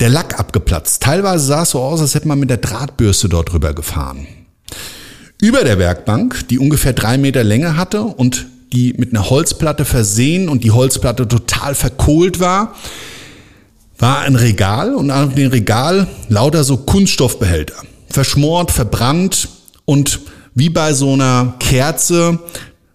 der 0.00 0.08
Lack 0.08 0.38
abgeplatzt. 0.38 1.02
Teilweise 1.02 1.46
sah 1.46 1.62
es 1.62 1.70
so 1.70 1.80
aus, 1.80 2.00
als 2.00 2.14
hätte 2.14 2.28
man 2.28 2.38
mit 2.38 2.50
der 2.50 2.56
Drahtbürste 2.56 3.28
dort 3.28 3.52
drüber 3.52 3.74
gefahren. 3.74 4.26
Über 5.40 5.62
der 5.62 5.78
Werkbank, 5.78 6.48
die 6.48 6.58
ungefähr 6.58 6.92
drei 6.92 7.18
Meter 7.18 7.44
Länge 7.44 7.76
hatte 7.76 8.02
und 8.02 8.46
die 8.72 8.94
mit 8.94 9.12
einer 9.12 9.30
Holzplatte 9.30 9.84
versehen 9.84 10.48
und 10.48 10.64
die 10.64 10.72
Holzplatte 10.72 11.28
total 11.28 11.74
verkohlt 11.74 12.40
war, 12.40 12.74
war 13.98 14.20
ein 14.20 14.36
Regal 14.36 14.94
und 14.94 15.10
auf 15.10 15.34
dem 15.34 15.50
Regal 15.50 16.08
lauter 16.28 16.64
so 16.64 16.78
Kunststoffbehälter. 16.78 17.76
Verschmort, 18.08 18.70
verbrannt 18.70 19.48
und 19.84 20.20
wie 20.54 20.68
bei 20.68 20.92
so 20.92 21.12
einer 21.12 21.54
Kerze 21.58 22.38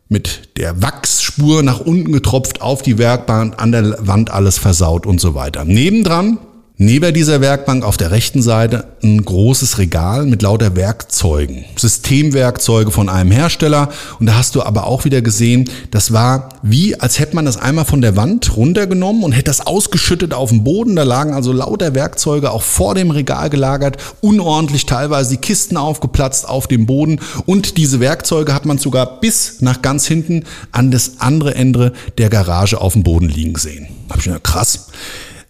mit 0.08 0.58
der 0.58 0.82
Wachsspur 0.82 1.62
nach 1.62 1.80
unten 1.80 2.12
getropft 2.12 2.62
auf 2.62 2.82
die 2.82 2.98
Werkbank, 2.98 3.62
an 3.62 3.72
der 3.72 3.96
Wand 4.08 4.32
alles 4.32 4.58
versaut 4.58 5.06
und 5.06 5.22
so 5.22 5.36
weiter. 5.36 5.66
Nebendran 5.66 6.40
Neben 6.82 7.14
dieser 7.14 7.42
Werkbank 7.42 7.84
auf 7.84 7.98
der 7.98 8.12
rechten 8.12 8.42
Seite 8.42 8.86
ein 9.04 9.26
großes 9.26 9.80
Regal 9.80 10.26
mit 10.26 10.42
lauter 10.44 10.78
Werkzeugen, 10.78 11.66
Systemwerkzeuge 11.76 12.90
von 12.90 13.10
einem 13.10 13.32
Hersteller. 13.32 13.90
Und 14.18 14.28
da 14.28 14.36
hast 14.36 14.56
du 14.56 14.64
aber 14.64 14.88
auch 14.88 15.04
wieder 15.04 15.22
gesehen, 15.22 15.70
das 15.92 16.14
war 16.14 16.48
wie, 16.62 16.98
als 16.98 17.20
hätte 17.20 17.36
man 17.36 17.44
das 17.44 17.58
einmal 17.58 17.84
von 17.84 18.00
der 18.00 18.16
Wand 18.16 18.56
runtergenommen 18.56 19.24
und 19.24 19.34
hätte 19.34 19.44
das 19.52 19.68
ausgeschüttet 19.68 20.34
auf 20.34 20.52
dem 20.52 20.64
Boden. 20.64 20.96
Da 20.96 21.04
lagen 21.04 21.34
also 21.34 21.52
lauter 21.52 21.96
Werkzeuge 21.96 22.50
auch 22.50 22.64
vor 22.64 22.96
dem 22.96 23.12
Regal 23.12 23.50
gelagert, 23.50 23.98
unordentlich 24.22 24.86
teilweise 24.86 25.32
die 25.32 25.42
Kisten 25.42 25.76
aufgeplatzt 25.76 26.48
auf 26.48 26.68
dem 26.68 26.86
Boden. 26.86 27.20
Und 27.46 27.76
diese 27.76 28.00
Werkzeuge 28.00 28.54
hat 28.54 28.66
man 28.66 28.78
sogar 28.78 29.20
bis 29.20 29.60
nach 29.60 29.82
ganz 29.82 30.08
hinten 30.08 30.46
an 30.72 30.92
das 30.92 31.20
andere 31.20 31.56
Ende 31.56 31.92
der 32.18 32.30
Garage 32.30 32.80
auf 32.80 32.94
dem 32.94 33.04
Boden 33.04 33.28
liegen 33.28 33.58
sehen. 33.58 33.90
Hab 34.10 34.20
ich 34.20 34.28
mir 34.28 34.40
krass. 34.40 34.88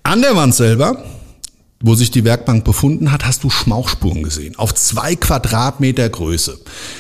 An 0.01 0.23
der 0.23 0.35
Wand 0.35 0.55
selber 0.55 1.03
wo 1.81 1.95
sich 1.95 2.11
die 2.11 2.25
Werkbank 2.25 2.65
befunden 2.65 3.11
hat, 3.11 3.25
hast 3.25 3.45
du 3.45 3.49
Schmauchspuren 3.49 4.21
gesehen. 4.21 4.57
Auf 4.57 4.75
zwei 4.75 5.15
Quadratmeter 5.15 6.09
Größe. 6.09 6.59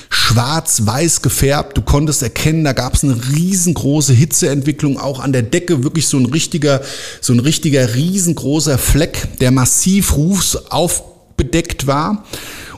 Schwarz-weiß 0.09 1.21
gefärbt. 1.21 1.77
Du 1.77 1.81
konntest 1.81 2.23
erkennen, 2.23 2.63
da 2.63 2.71
gab 2.71 2.93
es 2.93 3.03
eine 3.03 3.17
riesengroße 3.33 4.13
Hitzeentwicklung. 4.13 4.97
Auch 4.97 5.19
an 5.19 5.33
der 5.33 5.41
Decke 5.41 5.83
wirklich 5.83 6.07
so 6.07 6.17
ein 6.17 6.27
richtiger, 6.27 6.81
so 7.19 7.33
ein 7.33 7.41
richtiger 7.41 7.93
riesengroßer 7.93 8.77
Fleck, 8.77 9.27
der 9.41 9.51
massiv 9.51 10.15
rufsaufbedeckt 10.15 11.85
war. 11.85 12.23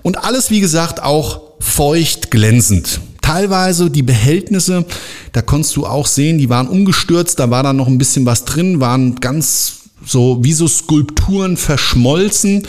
Und 0.01 0.23
alles, 0.23 0.49
wie 0.49 0.59
gesagt, 0.59 1.03
auch 1.03 1.41
feucht 1.59 2.31
glänzend. 2.31 2.99
Teilweise 3.21 3.91
die 3.91 4.01
Behältnisse, 4.01 4.85
da 5.33 5.43
konntest 5.43 5.75
du 5.75 5.85
auch 5.85 6.07
sehen, 6.07 6.39
die 6.39 6.49
waren 6.49 6.67
umgestürzt, 6.67 7.39
da 7.39 7.51
war 7.51 7.61
dann 7.61 7.77
noch 7.77 7.87
ein 7.87 7.99
bisschen 7.99 8.25
was 8.25 8.45
drin, 8.45 8.79
waren 8.79 9.19
ganz 9.19 9.80
so 10.05 10.43
wie 10.43 10.53
so 10.53 10.67
Skulpturen 10.67 11.57
verschmolzen, 11.57 12.67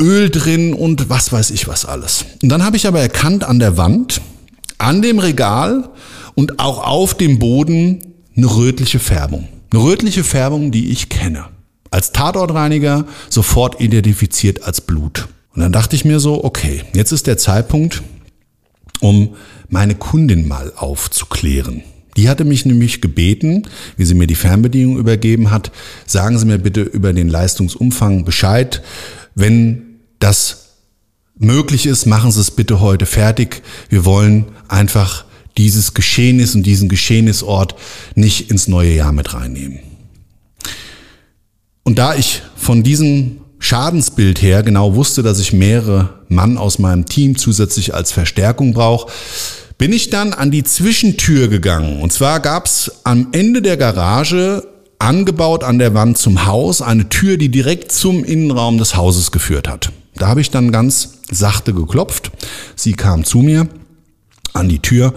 Öl 0.00 0.30
drin 0.30 0.74
und 0.74 1.10
was 1.10 1.32
weiß 1.32 1.50
ich 1.50 1.66
was 1.66 1.84
alles. 1.84 2.24
Und 2.42 2.50
dann 2.50 2.64
habe 2.64 2.76
ich 2.76 2.86
aber 2.86 3.00
erkannt 3.00 3.44
an 3.44 3.58
der 3.58 3.76
Wand, 3.76 4.20
an 4.78 5.02
dem 5.02 5.18
Regal 5.18 5.90
und 6.34 6.60
auch 6.60 6.86
auf 6.86 7.14
dem 7.14 7.38
Boden 7.38 8.14
eine 8.36 8.46
rötliche 8.46 9.00
Färbung. 9.00 9.48
Eine 9.72 9.82
rötliche 9.82 10.22
Färbung, 10.24 10.70
die 10.70 10.90
ich 10.90 11.08
kenne. 11.08 11.46
Als 11.90 12.12
Tatortreiniger 12.12 13.06
sofort 13.28 13.80
identifiziert 13.80 14.62
als 14.62 14.80
Blut. 14.80 15.28
Und 15.54 15.62
dann 15.62 15.72
dachte 15.72 15.96
ich 15.96 16.04
mir 16.04 16.20
so, 16.20 16.44
okay, 16.44 16.84
jetzt 16.94 17.10
ist 17.12 17.26
der 17.26 17.38
Zeitpunkt, 17.38 18.02
um 19.00 19.34
meine 19.68 19.96
Kundin 19.96 20.46
mal 20.46 20.72
aufzuklären. 20.76 21.82
Die 22.18 22.28
hatte 22.28 22.44
mich 22.44 22.66
nämlich 22.66 23.00
gebeten, 23.00 23.68
wie 23.96 24.04
sie 24.04 24.14
mir 24.14 24.26
die 24.26 24.34
Fernbedienung 24.34 24.98
übergeben 24.98 25.52
hat, 25.52 25.70
sagen 26.04 26.36
Sie 26.36 26.46
mir 26.46 26.58
bitte 26.58 26.80
über 26.80 27.12
den 27.12 27.28
Leistungsumfang 27.28 28.24
Bescheid. 28.24 28.82
Wenn 29.36 30.00
das 30.18 30.74
möglich 31.38 31.86
ist, 31.86 32.06
machen 32.06 32.32
Sie 32.32 32.40
es 32.40 32.50
bitte 32.50 32.80
heute 32.80 33.06
fertig. 33.06 33.62
Wir 33.88 34.04
wollen 34.04 34.46
einfach 34.66 35.26
dieses 35.56 35.94
Geschehnis 35.94 36.56
und 36.56 36.64
diesen 36.64 36.88
Geschehnisort 36.88 37.76
nicht 38.16 38.50
ins 38.50 38.66
neue 38.66 38.94
Jahr 38.94 39.12
mit 39.12 39.32
reinnehmen. 39.32 39.78
Und 41.84 42.00
da 42.00 42.16
ich 42.16 42.42
von 42.56 42.82
diesem 42.82 43.42
Schadensbild 43.60 44.42
her 44.42 44.64
genau 44.64 44.96
wusste, 44.96 45.22
dass 45.22 45.38
ich 45.38 45.52
mehrere 45.52 46.18
Mann 46.26 46.58
aus 46.58 46.80
meinem 46.80 47.06
Team 47.06 47.38
zusätzlich 47.38 47.94
als 47.94 48.10
Verstärkung 48.10 48.72
brauche, 48.72 49.08
bin 49.78 49.92
ich 49.92 50.10
dann 50.10 50.32
an 50.32 50.50
die 50.50 50.64
Zwischentür 50.64 51.48
gegangen. 51.48 52.02
Und 52.02 52.12
zwar 52.12 52.40
gab's 52.40 52.90
am 53.04 53.28
Ende 53.32 53.62
der 53.62 53.76
Garage 53.76 54.66
angebaut 54.98 55.62
an 55.62 55.78
der 55.78 55.94
Wand 55.94 56.18
zum 56.18 56.46
Haus 56.46 56.82
eine 56.82 57.08
Tür, 57.08 57.36
die 57.36 57.50
direkt 57.50 57.92
zum 57.92 58.24
Innenraum 58.24 58.78
des 58.78 58.96
Hauses 58.96 59.30
geführt 59.30 59.68
hat. 59.68 59.92
Da 60.16 60.26
habe 60.26 60.40
ich 60.40 60.50
dann 60.50 60.72
ganz 60.72 61.20
sachte 61.30 61.72
geklopft. 61.72 62.32
Sie 62.74 62.94
kam 62.94 63.24
zu 63.24 63.38
mir 63.38 63.68
an 64.52 64.68
die 64.68 64.80
Tür, 64.80 65.14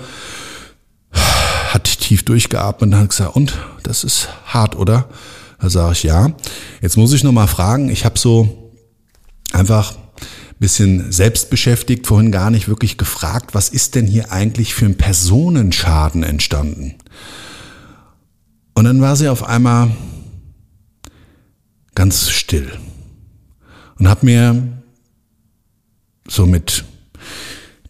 hat 1.12 1.86
tief 1.86 2.24
durchgeatmet 2.24 2.94
und 2.94 3.00
hat 3.00 3.10
gesagt, 3.10 3.36
und 3.36 3.58
das 3.82 4.04
ist 4.04 4.30
hart, 4.46 4.76
oder? 4.76 5.10
Da 5.60 5.70
sage 5.70 5.94
ich 5.94 6.04
ja. 6.04 6.32
Jetzt 6.82 6.98
muss 6.98 7.14
ich 7.14 7.24
noch 7.24 7.32
mal 7.32 7.48
fragen, 7.48 7.90
ich 7.90 8.06
habe 8.06 8.20
so 8.20 8.72
einfach 9.52 9.96
bisschen 10.62 11.12
selbst 11.12 11.50
beschäftigt, 11.50 12.06
vorhin 12.06 12.32
gar 12.32 12.52
nicht 12.52 12.68
wirklich 12.68 13.00
gefragt, 13.00 13.56
was 13.56 13.68
ist 13.68 13.96
denn 13.96 14.06
hier 14.06 14.32
eigentlich 14.32 14.76
für 14.76 14.86
ein 14.86 14.96
Personenschaden 14.96 16.22
entstanden? 16.22 16.94
Und 18.76 18.86
dann 18.86 19.02
war 19.02 19.16
sie 19.16 19.28
auf 19.28 19.44
einmal 19.44 19.90
ganz 21.96 22.30
still 22.30 22.72
und 23.98 24.08
habe 24.08 24.26
mir 24.28 24.84
so 26.28 26.46
mit 26.46 26.86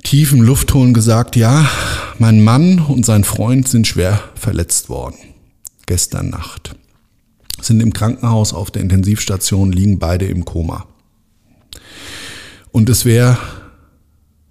tiefem 0.04 0.42
Luftholen 0.42 0.94
gesagt, 0.94 1.36
ja, 1.36 1.70
mein 2.20 2.42
Mann 2.42 2.80
und 2.80 3.06
sein 3.06 3.26
Freund 3.26 3.68
sind 3.68 3.86
schwer 3.86 4.24
verletzt 4.36 4.88
worden. 4.88 5.18
Gestern 5.88 6.30
Nacht. 6.30 6.74
Sind 7.62 7.82
im 7.82 7.92
Krankenhaus 7.92 8.54
auf 8.54 8.72
der 8.72 8.82
Intensivstation, 8.82 9.74
liegen 9.74 10.00
beide 10.00 10.26
im 10.26 10.46
Koma. 10.46 10.88
Und 12.72 12.90
es 12.90 13.06
wäre 13.06 13.38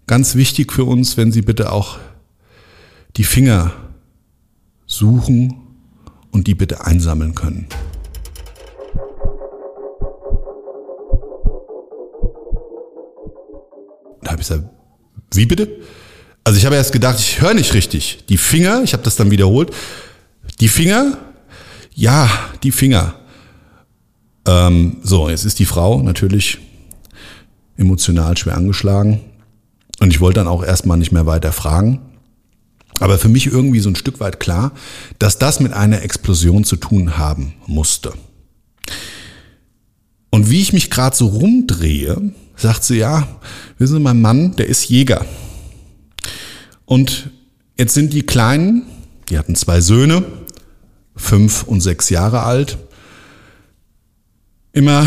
ganz 0.06 0.34
wichtig 0.34 0.72
für 0.72 0.84
uns, 0.84 1.16
wenn 1.16 1.32
Sie 1.32 1.42
bitte 1.42 1.72
auch 1.72 1.98
die 3.16 3.24
Finger 3.24 3.72
suchen 4.86 5.54
und 6.30 6.46
die 6.46 6.54
bitte 6.54 6.84
einsammeln 6.84 7.34
können. 7.34 7.66
Da 14.22 14.32
habe 14.32 14.42
ich 14.42 14.48
gesagt, 14.48 14.68
wie 15.32 15.46
bitte? 15.46 15.80
Also 16.44 16.58
ich 16.58 16.66
habe 16.66 16.76
erst 16.76 16.92
gedacht, 16.92 17.18
ich 17.18 17.40
höre 17.40 17.54
nicht 17.54 17.74
richtig. 17.74 18.24
Die 18.28 18.36
Finger, 18.36 18.82
ich 18.82 18.92
habe 18.92 19.02
das 19.02 19.16
dann 19.16 19.30
wiederholt. 19.30 19.70
Die 20.60 20.68
Finger, 20.68 21.18
ja, 21.94 22.28
die 22.62 22.72
Finger. 22.72 23.14
Ähm, 24.46 24.98
so, 25.02 25.28
jetzt 25.28 25.44
ist 25.44 25.58
die 25.58 25.64
Frau 25.64 26.02
natürlich 26.02 26.58
emotional 27.80 28.36
schwer 28.36 28.56
angeschlagen. 28.56 29.20
Und 29.98 30.12
ich 30.12 30.20
wollte 30.20 30.40
dann 30.40 30.48
auch 30.48 30.62
erstmal 30.62 30.98
nicht 30.98 31.12
mehr 31.12 31.26
weiter 31.26 31.52
fragen. 31.52 32.00
Aber 33.00 33.18
für 33.18 33.28
mich 33.28 33.46
irgendwie 33.46 33.80
so 33.80 33.88
ein 33.88 33.96
Stück 33.96 34.20
weit 34.20 34.38
klar, 34.38 34.72
dass 35.18 35.38
das 35.38 35.58
mit 35.58 35.72
einer 35.72 36.02
Explosion 36.02 36.64
zu 36.64 36.76
tun 36.76 37.16
haben 37.16 37.54
musste. 37.66 38.12
Und 40.30 40.50
wie 40.50 40.60
ich 40.60 40.72
mich 40.72 40.90
gerade 40.90 41.16
so 41.16 41.26
rumdrehe, 41.26 42.32
sagt 42.56 42.84
sie, 42.84 42.98
ja, 42.98 43.26
wissen 43.78 43.94
Sie, 43.94 44.00
mein 44.00 44.20
Mann, 44.20 44.54
der 44.56 44.66
ist 44.66 44.88
Jäger. 44.88 45.24
Und 46.84 47.30
jetzt 47.76 47.94
sind 47.94 48.12
die 48.12 48.22
Kleinen, 48.22 48.82
die 49.28 49.38
hatten 49.38 49.54
zwei 49.56 49.80
Söhne, 49.80 50.24
fünf 51.16 51.62
und 51.62 51.80
sechs 51.80 52.10
Jahre 52.10 52.42
alt, 52.42 52.78
immer 54.72 55.06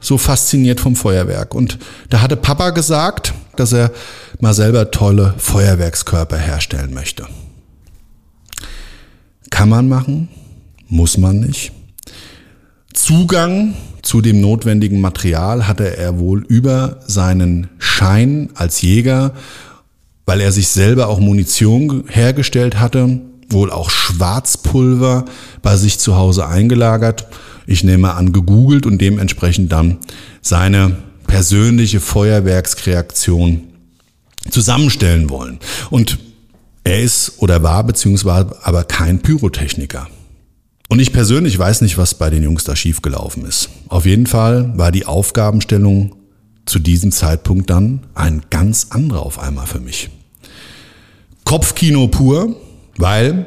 so 0.00 0.18
fasziniert 0.18 0.80
vom 0.80 0.96
Feuerwerk. 0.96 1.54
Und 1.54 1.78
da 2.08 2.22
hatte 2.22 2.36
Papa 2.36 2.70
gesagt, 2.70 3.34
dass 3.56 3.72
er 3.72 3.92
mal 4.40 4.54
selber 4.54 4.90
tolle 4.90 5.34
Feuerwerkskörper 5.38 6.36
herstellen 6.36 6.94
möchte. 6.94 7.26
Kann 9.50 9.68
man 9.68 9.88
machen, 9.88 10.28
muss 10.88 11.18
man 11.18 11.40
nicht. 11.40 11.72
Zugang 12.94 13.74
zu 14.02 14.20
dem 14.20 14.40
notwendigen 14.40 15.00
Material 15.00 15.68
hatte 15.68 15.96
er 15.96 16.18
wohl 16.18 16.44
über 16.46 17.00
seinen 17.06 17.68
Schein 17.78 18.50
als 18.54 18.80
Jäger, 18.82 19.34
weil 20.26 20.40
er 20.40 20.52
sich 20.52 20.68
selber 20.68 21.08
auch 21.08 21.20
Munition 21.20 22.04
hergestellt 22.08 22.78
hatte, 22.78 23.20
wohl 23.48 23.70
auch 23.70 23.90
Schwarzpulver 23.90 25.24
bei 25.62 25.76
sich 25.76 25.98
zu 25.98 26.16
Hause 26.16 26.46
eingelagert. 26.46 27.26
Ich 27.70 27.84
nehme 27.84 28.14
an, 28.14 28.32
gegoogelt 28.32 28.84
und 28.84 29.00
dementsprechend 29.00 29.70
dann 29.70 29.98
seine 30.42 30.96
persönliche 31.28 32.00
Feuerwerkskreation 32.00 33.60
zusammenstellen 34.50 35.30
wollen. 35.30 35.60
Und 35.88 36.18
er 36.82 37.00
ist 37.00 37.34
oder 37.38 37.62
war 37.62 37.84
beziehungsweise 37.84 38.56
aber 38.64 38.82
kein 38.82 39.20
Pyrotechniker. 39.20 40.08
Und 40.88 40.98
ich 40.98 41.12
persönlich 41.12 41.56
weiß 41.56 41.82
nicht, 41.82 41.96
was 41.96 42.14
bei 42.14 42.28
den 42.28 42.42
Jungs 42.42 42.64
da 42.64 42.74
schiefgelaufen 42.74 43.44
ist. 43.44 43.68
Auf 43.86 44.04
jeden 44.04 44.26
Fall 44.26 44.76
war 44.76 44.90
die 44.90 45.06
Aufgabenstellung 45.06 46.16
zu 46.66 46.80
diesem 46.80 47.12
Zeitpunkt 47.12 47.70
dann 47.70 48.00
ein 48.14 48.42
ganz 48.50 48.88
anderer 48.90 49.24
auf 49.24 49.38
einmal 49.38 49.68
für 49.68 49.78
mich. 49.78 50.10
Kopfkino 51.44 52.08
pur, 52.08 52.56
weil 52.96 53.46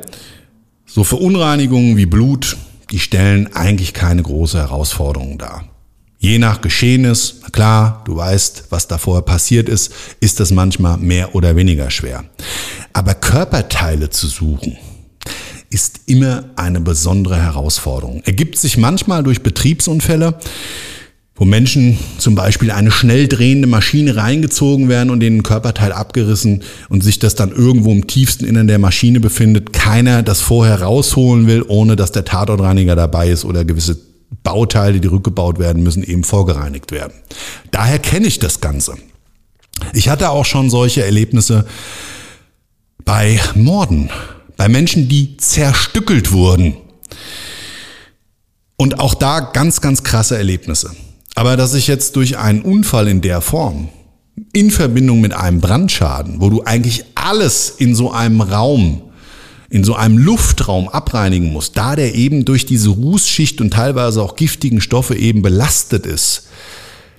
so 0.86 1.04
Verunreinigungen 1.04 1.98
wie 1.98 2.06
Blut, 2.06 2.56
die 2.94 3.00
stellen 3.00 3.52
eigentlich 3.56 3.94
keine 3.94 4.22
große 4.22 4.60
Herausforderung 4.60 5.40
dar. 5.40 5.66
Je 6.20 6.38
nach 6.38 6.62
Geschehnis, 6.62 7.42
klar, 7.52 8.04
du 8.06 8.16
weißt, 8.16 8.66
was 8.70 8.88
da 8.88 9.00
vorher 9.00 9.24
passiert 9.24 9.68
ist, 9.68 9.92
ist 10.20 10.40
das 10.40 10.52
manchmal 10.52 10.98
mehr 11.00 11.34
oder 11.34 11.56
weniger 11.56 11.90
schwer. 11.90 12.24
Aber 12.94 13.16
Körperteile 13.16 14.12
zu 14.12 14.28
suchen, 14.28 14.78
ist 15.72 16.02
immer 16.06 16.44
eine 16.56 16.82
besondere 16.82 17.42
Herausforderung. 17.42 18.22
Ergibt 18.26 18.60
sich 18.60 18.78
manchmal 18.78 19.24
durch 19.24 19.42
Betriebsunfälle, 19.42 20.38
wo 21.36 21.46
Menschen 21.46 21.98
zum 22.20 22.36
Beispiel 22.36 22.70
eine 22.72 22.92
schnell 22.92 23.28
drehende 23.28 23.68
Maschine 23.68 24.16
reingezogen 24.16 24.88
werden 24.88 25.10
und 25.10 25.20
den 25.20 25.42
Körperteil 25.42 25.92
abgerissen 25.92 26.64
und 26.90 27.04
sich 27.04 27.18
das 27.20 27.36
dann 27.36 27.52
irgendwo 27.52 27.92
im 27.92 28.06
tiefsten 28.06 28.46
Innern 28.46 28.68
der 28.68 28.80
Maschine 28.80 29.20
befindet, 29.20 29.74
keiner 29.74 30.22
das 30.22 30.42
vorher 30.42 30.82
rausholen 30.82 31.48
will, 31.48 31.64
ohne 31.68 31.96
dass 31.96 32.12
der 32.12 32.26
Tatortreiniger 32.26 32.96
dabei 32.96 33.30
ist 33.30 33.46
oder 33.46 33.66
gewisse 33.66 33.98
Bauteile, 34.44 35.00
die 35.00 35.08
rückgebaut 35.08 35.58
werden 35.58 35.84
müssen, 35.84 36.04
eben 36.04 36.24
vorgereinigt 36.24 36.92
werden. 36.92 37.14
Daher 37.72 38.00
kenne 38.00 38.28
ich 38.28 38.40
das 38.40 38.62
Ganze. 38.62 38.96
Ich 39.94 40.10
hatte 40.10 40.30
auch 40.30 40.46
schon 40.46 40.70
solche 40.70 41.04
Erlebnisse 41.04 41.66
bei 43.06 43.40
Morden 43.56 44.10
bei 44.56 44.70
Menschen, 44.70 45.10
die 45.10 45.38
zerstückelt 45.38 46.32
wurden. 46.32 46.78
Und 48.78 49.00
auch 49.00 49.14
da 49.14 49.40
ganz, 49.40 49.82
ganz 49.82 50.04
krasse 50.04 50.38
Erlebnisse. 50.38 50.92
Aber 51.36 51.58
dass 51.58 51.74
ich 51.74 51.88
jetzt 51.88 52.16
durch 52.16 52.38
einen 52.38 52.62
Unfall 52.62 53.08
in 53.08 53.22
der 53.22 53.42
Form, 53.42 53.90
in 54.52 54.72
Verbindung 54.72 55.22
mit 55.22 55.34
einem 55.34 55.62
Brandschaden, 55.62 56.42
wo 56.42 56.50
du 56.50 56.64
eigentlich 56.64 57.06
alles 57.16 57.70
in 57.70 57.96
so 57.96 58.12
einem 58.12 58.42
Raum, 58.42 59.02
in 59.70 59.84
so 59.84 59.96
einem 59.96 60.18
Luftraum 60.18 60.88
abreinigen 60.88 61.52
musst, 61.52 61.78
da 61.78 61.96
der 61.96 62.14
eben 62.14 62.46
durch 62.46 62.66
diese 62.66 62.90
Rußschicht 62.90 63.62
und 63.62 63.72
teilweise 63.72 64.22
auch 64.22 64.36
giftigen 64.36 64.82
Stoffe 64.82 65.16
eben 65.16 65.42
belastet 65.42 66.06
ist, 66.06 66.48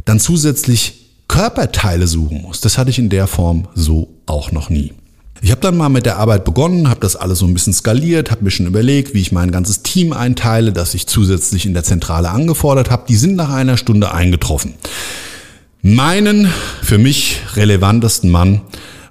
dann 0.04 0.20
zusätzlich 0.20 1.10
Körperteile 1.26 2.06
suchen 2.06 2.42
musst. 2.42 2.64
Das 2.64 2.78
hatte 2.78 2.90
ich 2.90 2.98
in 2.98 3.08
der 3.08 3.26
Form 3.26 3.68
so 3.74 4.08
auch 4.26 4.52
noch 4.52 4.70
nie. 4.70 4.92
Ich 5.40 5.50
habe 5.50 5.60
dann 5.60 5.76
mal 5.76 5.88
mit 5.88 6.06
der 6.06 6.18
Arbeit 6.18 6.44
begonnen, 6.44 6.88
habe 6.88 7.00
das 7.00 7.16
alles 7.16 7.40
so 7.40 7.46
ein 7.46 7.54
bisschen 7.54 7.74
skaliert, 7.74 8.30
habe 8.30 8.44
mir 8.44 8.50
schon 8.50 8.66
überlegt, 8.66 9.14
wie 9.14 9.20
ich 9.20 9.32
mein 9.32 9.50
ganzes 9.50 9.82
Team 9.82 10.12
einteile, 10.12 10.72
das 10.72 10.94
ich 10.94 11.06
zusätzlich 11.06 11.66
in 11.66 11.74
der 11.74 11.84
Zentrale 11.84 12.30
angefordert 12.30 12.90
habe. 12.90 13.04
Die 13.08 13.16
sind 13.16 13.36
nach 13.36 13.50
einer 13.50 13.76
Stunde 13.76 14.12
eingetroffen. 14.12 14.74
Meinen 15.82 16.48
für 16.82 16.96
mich 16.96 17.40
relevantesten 17.56 18.30
Mann 18.30 18.62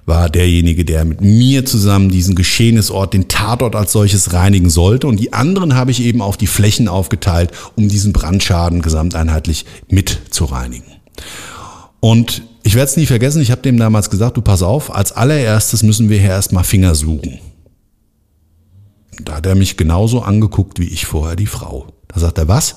war 0.06 0.28
derjenige, 0.28 0.84
der 0.84 1.04
mit 1.04 1.20
mir 1.20 1.64
zusammen 1.64 2.08
diesen 2.08 2.34
Geschehnisort, 2.34 3.14
den 3.14 3.28
Tatort 3.28 3.76
als 3.76 3.92
solches 3.92 4.32
reinigen 4.32 4.70
sollte. 4.70 5.06
Und 5.06 5.18
die 5.18 5.32
anderen 5.32 5.74
habe 5.74 5.90
ich 5.90 6.02
eben 6.02 6.20
auf 6.20 6.36
die 6.36 6.46
Flächen 6.46 6.88
aufgeteilt, 6.88 7.52
um 7.76 7.88
diesen 7.88 8.12
Brandschaden 8.12 8.82
gesamteinheitlich 8.82 9.64
mit 9.88 10.18
zu 10.30 10.44
reinigen. 10.46 10.90
Und 12.00 12.42
ich 12.64 12.74
werde 12.74 12.90
es 12.90 12.96
nie 12.96 13.06
vergessen, 13.06 13.42
ich 13.42 13.50
habe 13.50 13.60
dem 13.60 13.78
damals 13.78 14.10
gesagt, 14.10 14.36
du 14.38 14.42
pass 14.42 14.62
auf, 14.62 14.92
als 14.92 15.12
allererstes 15.12 15.82
müssen 15.82 16.08
wir 16.08 16.18
hier 16.18 16.30
erstmal 16.30 16.64
Finger 16.64 16.94
suchen. 16.94 17.38
Da 19.22 19.36
hat 19.36 19.46
er 19.46 19.54
mich 19.54 19.76
genauso 19.76 20.22
angeguckt 20.22 20.80
wie 20.80 20.88
ich 20.88 21.06
vorher 21.06 21.36
die 21.36 21.46
Frau. 21.46 21.86
Da 22.08 22.18
sagt 22.18 22.38
er, 22.38 22.48
was? 22.48 22.76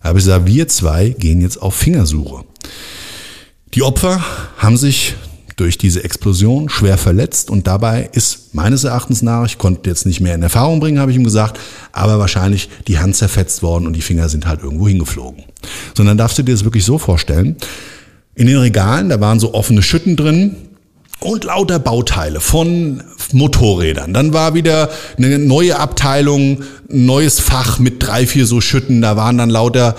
Da 0.00 0.08
habe 0.08 0.18
ich 0.18 0.24
gesagt, 0.24 0.46
wir 0.46 0.68
zwei 0.68 1.10
gehen 1.10 1.40
jetzt 1.40 1.60
auf 1.60 1.74
Fingersuche. 1.74 2.44
Die 3.74 3.82
Opfer 3.82 4.22
haben 4.56 4.76
sich 4.76 5.16
durch 5.56 5.78
diese 5.78 6.04
Explosion 6.04 6.68
schwer 6.68 6.96
verletzt 6.96 7.50
und 7.50 7.66
dabei 7.66 8.08
ist 8.12 8.54
meines 8.54 8.84
Erachtens 8.84 9.20
nach, 9.20 9.44
ich 9.44 9.58
konnte 9.58 9.90
jetzt 9.90 10.06
nicht 10.06 10.20
mehr 10.20 10.34
in 10.34 10.42
Erfahrung 10.42 10.80
bringen, 10.80 11.00
habe 11.00 11.10
ich 11.10 11.16
ihm 11.16 11.24
gesagt, 11.24 11.58
aber 11.92 12.18
wahrscheinlich 12.18 12.68
die 12.86 12.98
Hand 12.98 13.16
zerfetzt 13.16 13.62
worden 13.62 13.86
und 13.86 13.94
die 13.94 14.02
Finger 14.02 14.28
sind 14.28 14.46
halt 14.46 14.62
irgendwo 14.62 14.88
hingeflogen. 14.88 15.44
Sondern 15.96 16.16
darfst 16.16 16.38
du 16.38 16.42
dir 16.42 16.52
das 16.52 16.64
wirklich 16.64 16.84
so 16.84 16.98
vorstellen, 16.98 17.56
in 18.34 18.46
den 18.46 18.58
Regalen, 18.58 19.08
da 19.08 19.20
waren 19.20 19.40
so 19.40 19.54
offene 19.54 19.82
Schütten 19.82 20.16
drin 20.16 20.56
und 21.20 21.44
lauter 21.44 21.78
Bauteile 21.78 22.40
von 22.40 23.02
Motorrädern. 23.32 24.12
Dann 24.12 24.32
war 24.32 24.54
wieder 24.54 24.90
eine 25.16 25.38
neue 25.38 25.78
Abteilung, 25.78 26.62
ein 26.90 27.06
neues 27.06 27.40
Fach 27.40 27.78
mit 27.78 28.02
drei, 28.02 28.26
vier 28.26 28.46
so 28.46 28.60
Schütten. 28.60 29.02
Da 29.02 29.16
waren 29.16 29.38
dann 29.38 29.50
lauter 29.50 29.94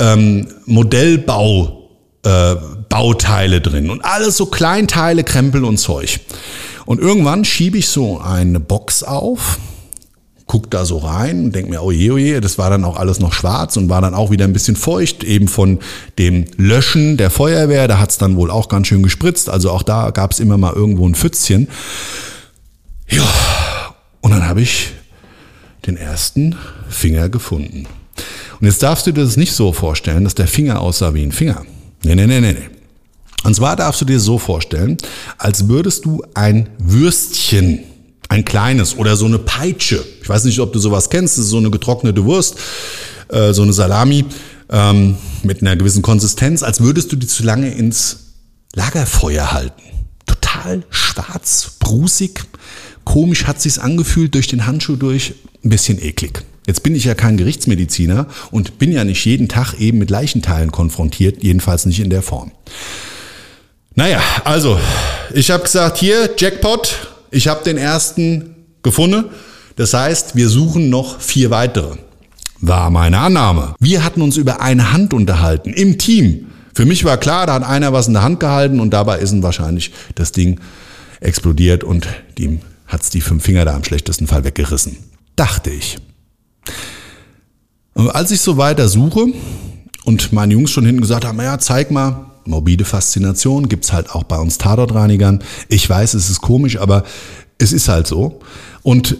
ähm, 0.00 0.48
Modellbau 0.66 1.88
äh, 2.24 2.56
Bauteile 2.88 3.60
drin 3.60 3.90
und 3.90 4.04
alles 4.04 4.36
so 4.36 4.46
Kleinteile, 4.46 5.24
Krempel 5.24 5.64
und 5.64 5.78
Zeug. 5.78 6.20
Und 6.86 7.00
irgendwann 7.00 7.44
schiebe 7.44 7.78
ich 7.78 7.88
so 7.88 8.20
eine 8.20 8.60
Box 8.60 9.02
auf 9.02 9.58
guck 10.54 10.70
da 10.70 10.84
so 10.84 10.98
rein 10.98 11.46
und 11.46 11.54
denk 11.56 11.68
mir, 11.68 11.82
oh 11.82 11.90
je, 11.90 12.12
oh 12.12 12.16
je, 12.16 12.40
das 12.40 12.58
war 12.58 12.70
dann 12.70 12.84
auch 12.84 12.96
alles 12.96 13.18
noch 13.18 13.32
schwarz 13.32 13.76
und 13.76 13.88
war 13.88 14.00
dann 14.00 14.14
auch 14.14 14.30
wieder 14.30 14.44
ein 14.44 14.52
bisschen 14.52 14.76
feucht, 14.76 15.24
eben 15.24 15.48
von 15.48 15.80
dem 16.16 16.44
Löschen 16.56 17.16
der 17.16 17.30
Feuerwehr. 17.30 17.88
Da 17.88 17.98
hat's 17.98 18.18
dann 18.18 18.36
wohl 18.36 18.52
auch 18.52 18.68
ganz 18.68 18.86
schön 18.86 19.02
gespritzt. 19.02 19.50
Also 19.50 19.72
auch 19.72 19.82
da 19.82 20.10
gab's 20.10 20.38
immer 20.38 20.56
mal 20.56 20.72
irgendwo 20.72 21.08
ein 21.08 21.16
Pfützchen. 21.16 21.66
Ja, 23.08 23.24
und 24.20 24.30
dann 24.30 24.46
habe 24.46 24.60
ich 24.60 24.92
den 25.88 25.96
ersten 25.96 26.54
Finger 26.88 27.28
gefunden. 27.28 27.88
Und 28.60 28.66
jetzt 28.68 28.80
darfst 28.80 29.08
du 29.08 29.10
dir 29.10 29.24
das 29.24 29.36
nicht 29.36 29.54
so 29.54 29.72
vorstellen, 29.72 30.22
dass 30.22 30.36
der 30.36 30.46
Finger 30.46 30.80
aussah 30.80 31.14
wie 31.14 31.24
ein 31.24 31.32
Finger. 31.32 31.64
Nee, 32.04 32.14
nee, 32.14 32.28
nee, 32.28 32.40
nee, 32.40 32.52
nee. 32.52 32.68
Und 33.42 33.56
zwar 33.56 33.74
darfst 33.74 34.00
du 34.00 34.04
dir 34.04 34.20
so 34.20 34.38
vorstellen, 34.38 34.98
als 35.36 35.66
würdest 35.66 36.04
du 36.04 36.22
ein 36.34 36.68
Würstchen, 36.78 37.80
ein 38.28 38.44
kleines 38.44 38.96
oder 38.96 39.16
so 39.16 39.26
eine 39.26 39.38
Peitsche, 39.38 40.04
ich 40.22 40.28
weiß 40.28 40.44
nicht, 40.44 40.60
ob 40.60 40.72
du 40.72 40.78
sowas 40.78 41.10
kennst, 41.10 41.38
das 41.38 41.44
ist 41.44 41.50
so 41.50 41.58
eine 41.58 41.70
getrocknete 41.70 42.24
Wurst, 42.24 42.56
äh, 43.28 43.52
so 43.52 43.62
eine 43.62 43.72
Salami 43.72 44.24
ähm, 44.70 45.16
mit 45.42 45.62
einer 45.62 45.76
gewissen 45.76 46.02
Konsistenz, 46.02 46.62
als 46.62 46.80
würdest 46.80 47.12
du 47.12 47.16
die 47.16 47.26
zu 47.26 47.42
lange 47.42 47.70
ins 47.70 48.18
Lagerfeuer 48.74 49.52
halten. 49.52 49.82
Total 50.26 50.82
schwarz, 50.90 51.76
brusig, 51.78 52.44
komisch 53.04 53.44
hat 53.44 53.60
sich's 53.60 53.78
angefühlt 53.78 54.34
durch 54.34 54.48
den 54.48 54.66
Handschuh 54.66 54.96
durch, 54.96 55.34
ein 55.64 55.70
bisschen 55.70 56.02
eklig. 56.02 56.42
Jetzt 56.66 56.82
bin 56.82 56.94
ich 56.94 57.04
ja 57.04 57.14
kein 57.14 57.36
Gerichtsmediziner 57.36 58.26
und 58.50 58.78
bin 58.78 58.90
ja 58.90 59.04
nicht 59.04 59.24
jeden 59.26 59.48
Tag 59.48 59.74
eben 59.74 59.98
mit 59.98 60.08
Leichenteilen 60.08 60.72
konfrontiert, 60.72 61.42
jedenfalls 61.42 61.84
nicht 61.84 62.00
in 62.00 62.08
der 62.08 62.22
Form. 62.22 62.52
Naja, 63.94 64.20
also, 64.44 64.80
ich 65.34 65.50
habe 65.50 65.62
gesagt, 65.62 65.98
hier, 65.98 66.30
Jackpot, 66.36 67.13
ich 67.34 67.48
habe 67.48 67.64
den 67.64 67.76
ersten 67.76 68.54
gefunden. 68.82 69.26
Das 69.76 69.92
heißt, 69.92 70.36
wir 70.36 70.48
suchen 70.48 70.88
noch 70.88 71.20
vier 71.20 71.50
weitere. 71.50 71.96
War 72.60 72.90
meine 72.90 73.18
Annahme. 73.18 73.74
Wir 73.80 74.04
hatten 74.04 74.22
uns 74.22 74.36
über 74.36 74.60
eine 74.60 74.92
Hand 74.92 75.12
unterhalten, 75.12 75.72
im 75.72 75.98
Team. 75.98 76.46
Für 76.74 76.86
mich 76.86 77.04
war 77.04 77.16
klar, 77.16 77.46
da 77.46 77.54
hat 77.54 77.64
einer 77.64 77.92
was 77.92 78.06
in 78.06 78.14
der 78.14 78.22
Hand 78.22 78.40
gehalten 78.40 78.80
und 78.80 78.90
dabei 78.90 79.18
ist 79.18 79.42
wahrscheinlich 79.42 79.92
das 80.14 80.32
Ding 80.32 80.60
explodiert 81.20 81.84
und 81.84 82.06
dem 82.38 82.60
hat's 82.86 83.10
die 83.10 83.20
fünf 83.20 83.44
Finger 83.44 83.64
da 83.64 83.76
im 83.76 83.84
schlechtesten 83.84 84.26
Fall 84.26 84.44
weggerissen. 84.44 84.96
Dachte 85.36 85.70
ich. 85.70 85.98
Und 87.94 88.10
als 88.10 88.30
ich 88.30 88.40
so 88.40 88.56
weiter 88.56 88.88
suche 88.88 89.26
und 90.04 90.32
meine 90.32 90.54
Jungs 90.54 90.70
schon 90.70 90.84
hinten 90.84 91.00
gesagt 91.00 91.24
haben, 91.24 91.40
ja, 91.40 91.58
zeig 91.58 91.90
mal, 91.90 92.26
morbide 92.46 92.84
Faszination 92.84 93.68
gibt's 93.68 93.92
halt 93.92 94.10
auch 94.10 94.24
bei 94.24 94.38
uns 94.38 94.58
Tatortreinigern. 94.58 95.42
Ich 95.68 95.88
weiß, 95.88 96.14
es 96.14 96.30
ist 96.30 96.40
komisch, 96.40 96.78
aber 96.78 97.04
es 97.58 97.72
ist 97.72 97.88
halt 97.88 98.06
so. 98.06 98.40
Und 98.82 99.16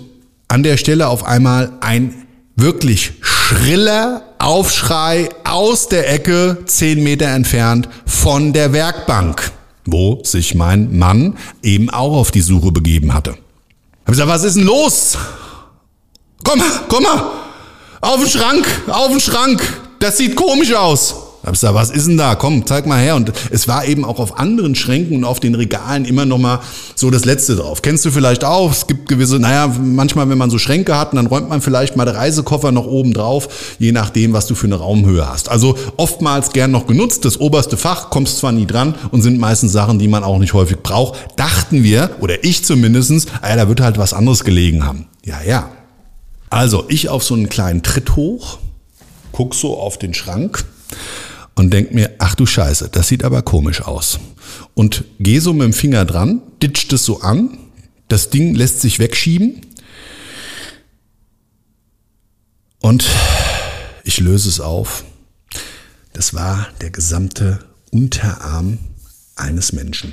an 0.49 0.63
der 0.63 0.77
Stelle 0.77 1.09
auf 1.09 1.25
einmal 1.25 1.73
ein 1.81 2.15
wirklich 2.57 3.15
schriller 3.21 4.23
Aufschrei 4.39 5.29
aus 5.45 5.89
der 5.89 6.13
Ecke, 6.13 6.59
zehn 6.67 7.03
Meter 7.03 7.27
entfernt 7.27 7.89
von 8.07 8.53
der 8.53 8.73
Werkbank, 8.73 9.51
wo 9.85 10.23
sich 10.23 10.55
mein 10.55 10.97
Mann 10.97 11.37
eben 11.63 11.91
auch 11.91 12.17
auf 12.17 12.31
die 12.31 12.41
Suche 12.41 12.73
begeben 12.73 13.15
hatte. 13.15 13.37
Hab 14.01 14.13
gesagt, 14.13 14.29
was 14.29 14.45
ist 14.45 14.57
denn 14.57 14.65
los? 14.65 15.17
Komm, 16.45 16.63
komm 16.89 17.03
mal, 17.03 17.31
auf 18.01 18.21
den 18.21 18.29
Schrank, 18.29 18.67
auf 18.89 19.09
den 19.09 19.21
Schrank, 19.21 19.63
das 19.99 20.19
sieht 20.19 20.37
komisch 20.37 20.75
aus. 20.75 21.24
Hab 21.45 21.53
gesagt, 21.53 21.75
was 21.75 21.91
ist 21.91 22.09
denn 22.09 22.17
da? 22.17 22.35
Komm, 22.37 22.65
zeig 22.67 22.87
mal 22.87 22.99
her. 22.99 23.17
Und 23.17 23.33
es 23.51 23.69
war 23.69 23.85
eben 23.85 24.05
auch 24.05 24.19
auf 24.19 24.39
anderen 24.39 24.75
Schränken 24.75 25.19
und 25.19 25.25
auf 25.25 25.41
den 25.41 25.55
Regalen 25.55 26.07
immer 26.07 26.25
noch 26.25 26.39
mal 26.39 26.61
so 26.95 27.11
das 27.11 27.27
Letzte 27.27 27.57
drauf. 27.57 27.83
Kennst 27.83 28.05
du 28.07 28.11
vielleicht 28.11 28.45
auch? 28.45 28.73
Es 28.73 28.87
gibt 28.87 29.09
gewisse, 29.09 29.39
naja, 29.39 29.71
manchmal, 29.83 30.29
wenn 30.31 30.39
man 30.39 30.49
so 30.49 30.59
Schränke 30.59 30.97
hat, 30.97 31.13
dann 31.13 31.27
räumt 31.27 31.51
man 31.51 31.61
vielleicht 31.61 31.97
mal 31.97 32.07
den 32.07 32.17
Reisekoffer 32.17 32.73
noch 32.73 32.87
oben 32.87 33.13
drauf, 33.13 33.77
je 33.79 33.93
nachdem, 33.93 34.33
was 34.33 34.47
du 34.47 34.55
für 34.55 34.67
eine 34.67 34.77
Raumhöhe 34.77 35.29
hast. 35.29 35.51
Also 35.51 35.77
oftmals 35.99 36.51
gern 36.51 36.71
noch 36.71 36.87
genutzt. 36.87 37.27
Das 37.27 37.39
oberste 37.39 37.77
Fach 37.77 38.09
kommst 38.09 38.39
zwar 38.39 38.53
nie 38.53 38.67
dran 38.67 38.95
und 39.11 39.21
sind 39.21 39.39
meistens 39.39 39.73
Sachen, 39.73 39.99
die 39.99 40.09
man 40.09 40.25
auch 40.25 40.39
nicht 40.39 40.55
häufig 40.55 40.79
braucht. 40.79 41.19
Dachten 41.37 41.85
wir, 41.85 42.11
oder 42.21 42.43
ich 42.43 42.65
zumindestens, 42.65 43.27
ah, 43.43 43.55
da 43.55 43.69
wird 43.69 43.81
halt 43.81 43.99
was 43.99 44.15
anderes 44.15 44.45
gelegen 44.45 44.87
haben. 44.87 45.09
Ja, 45.27 45.43
ja. 45.47 45.69
Also 46.49 46.85
ich 46.89 47.11
auf 47.11 47.23
so 47.23 47.35
einen 47.35 47.51
kleinen 47.51 47.83
Tritt 47.83 48.17
hoch, 48.17 48.59
guck 49.33 49.55
so 49.55 49.77
auf 49.77 49.99
den 49.99 50.15
Schrank 50.15 50.65
und 51.55 51.73
denk 51.73 51.93
mir, 51.93 52.15
ach 52.19 52.35
du 52.35 52.47
Scheiße, 52.47 52.89
das 52.91 53.09
sieht 53.09 53.25
aber 53.25 53.43
komisch 53.43 53.83
aus. 53.83 54.19
Und 54.75 55.05
geh 55.21 55.39
so 55.39 55.53
mit 55.53 55.63
dem 55.63 55.73
Finger 55.73 56.05
dran, 56.05 56.43
ditcht 56.63 56.93
es 56.93 57.05
so 57.05 57.21
an, 57.21 57.59
das 58.09 58.31
Ding 58.31 58.55
lässt 58.55 58.81
sich 58.81 58.99
wegschieben 58.99 59.61
und 62.81 63.07
ich 64.05 64.21
löse 64.21 64.49
es 64.49 64.61
auf. 64.61 65.05
Das 66.13 66.35
war 66.35 66.69
der 66.81 66.91
gesamte 66.91 67.61
Unterarm 67.91 68.79
eines 69.37 69.73
Menschen. 69.73 70.13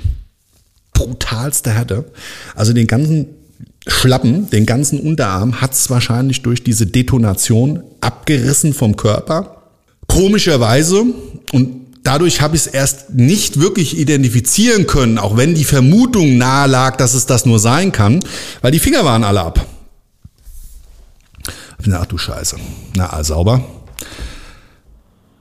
Brutalste 0.94 1.72
Härte. 1.72 2.10
Also 2.54 2.72
den 2.72 2.86
ganzen 2.86 3.26
Schlappen, 3.86 4.48
den 4.50 4.66
ganzen 4.66 5.00
Unterarm 5.00 5.60
hat 5.60 5.72
es 5.72 5.90
wahrscheinlich 5.90 6.42
durch 6.42 6.64
diese 6.64 6.86
Detonation 6.86 7.82
abgerissen 8.00 8.74
vom 8.74 8.96
Körper 8.96 9.62
Komischerweise, 10.12 11.06
und 11.52 11.82
dadurch 12.02 12.40
habe 12.40 12.56
ich 12.56 12.62
es 12.62 12.66
erst 12.66 13.14
nicht 13.14 13.60
wirklich 13.60 13.98
identifizieren 13.98 14.86
können, 14.86 15.18
auch 15.18 15.36
wenn 15.36 15.54
die 15.54 15.64
Vermutung 15.64 16.36
nahe 16.38 16.68
lag, 16.68 16.96
dass 16.96 17.14
es 17.14 17.26
das 17.26 17.46
nur 17.46 17.58
sein 17.58 17.92
kann, 17.92 18.20
weil 18.60 18.72
die 18.72 18.78
Finger 18.78 19.04
waren 19.04 19.24
alle 19.24 19.42
ab. 19.42 19.66
Ach 21.92 22.06
du 22.06 22.18
Scheiße. 22.18 22.56
Na, 22.96 23.22
sauber. 23.24 23.64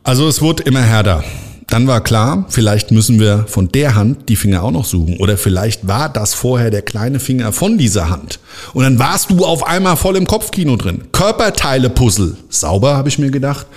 Also 0.03 0.27
es 0.27 0.41
wurde 0.41 0.63
immer 0.63 0.81
härter. 0.81 1.23
Dann 1.67 1.87
war 1.87 2.03
klar, 2.03 2.45
vielleicht 2.49 2.91
müssen 2.91 3.19
wir 3.19 3.45
von 3.47 3.69
der 3.69 3.95
Hand 3.95 4.27
die 4.27 4.35
Finger 4.35 4.63
auch 4.63 4.71
noch 4.71 4.83
suchen. 4.83 5.17
Oder 5.17 5.37
vielleicht 5.37 5.87
war 5.87 6.09
das 6.09 6.33
vorher 6.33 6.69
der 6.69 6.81
kleine 6.81 7.19
Finger 7.19 7.53
von 7.53 7.77
dieser 7.77 8.09
Hand. 8.09 8.39
Und 8.73 8.83
dann 8.83 8.99
warst 8.99 9.31
du 9.31 9.45
auf 9.45 9.65
einmal 9.65 9.95
voll 9.95 10.17
im 10.17 10.27
Kopfkino 10.27 10.75
drin. 10.75 11.03
Körperteile-Puzzle. 11.13 12.35
Sauber, 12.49 12.97
habe 12.97 13.07
ich 13.07 13.19
mir 13.19 13.31
gedacht. 13.31 13.67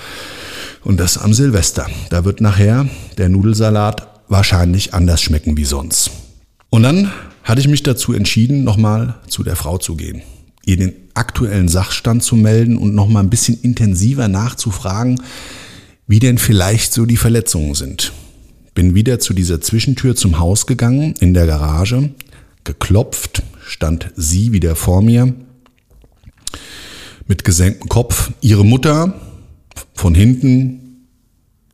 Und 0.85 1.01
das 1.01 1.19
am 1.19 1.33
Silvester. 1.33 1.87
Da 2.11 2.25
wird 2.25 2.41
nachher 2.41 2.87
der 3.17 3.31
Nudelsalat 3.31 4.07
wahrscheinlich 4.29 4.95
anders 4.95 5.23
schmecken 5.23 5.57
wie 5.57 5.65
sonst. 5.65 6.11
Und 6.71 6.83
dann 6.83 7.11
hatte 7.43 7.61
ich 7.61 7.69
mich 7.69 7.83
dazu 7.83 8.13
entschieden, 8.13 8.65
nochmal 8.65 9.15
zu 9.27 9.43
der 9.43 9.57
Frau 9.57 9.79
zu 9.79 9.97
gehen, 9.97 10.23
ihr 10.65 10.77
den 10.77 10.93
aktuellen 11.15 11.69
Sachstand 11.69 12.23
zu 12.23 12.37
melden 12.37 12.77
und 12.77 12.95
nochmal 12.95 13.23
ein 13.23 13.31
bisschen 13.31 13.61
intensiver 13.61 14.29
nachzufragen, 14.29 15.21
wie 16.07 16.19
denn 16.19 16.39
vielleicht 16.39 16.93
so 16.93 17.07
die 17.07 17.17
Verletzungen 17.17 17.75
sind. 17.75 18.13
Bin 18.75 18.95
wieder 18.95 19.21
zu 19.21 19.33
dieser 19.35 19.61
Zwischentür 19.61 20.17
zum 20.17 20.39
Haus 20.39 20.67
gegangen, 20.67 21.15
in 21.21 21.33
der 21.33 21.47
Garage, 21.47 22.11
geklopft, 22.65 23.43
stand 23.67 24.11
sie 24.17 24.53
wieder 24.53 24.75
vor 24.75 25.01
mir, 25.01 25.33
mit 27.27 27.45
gesenktem 27.45 27.89
Kopf. 27.89 28.33
Ihre 28.41 28.65
Mutter 28.65 29.15
von 29.95 30.15
hinten 30.15 31.09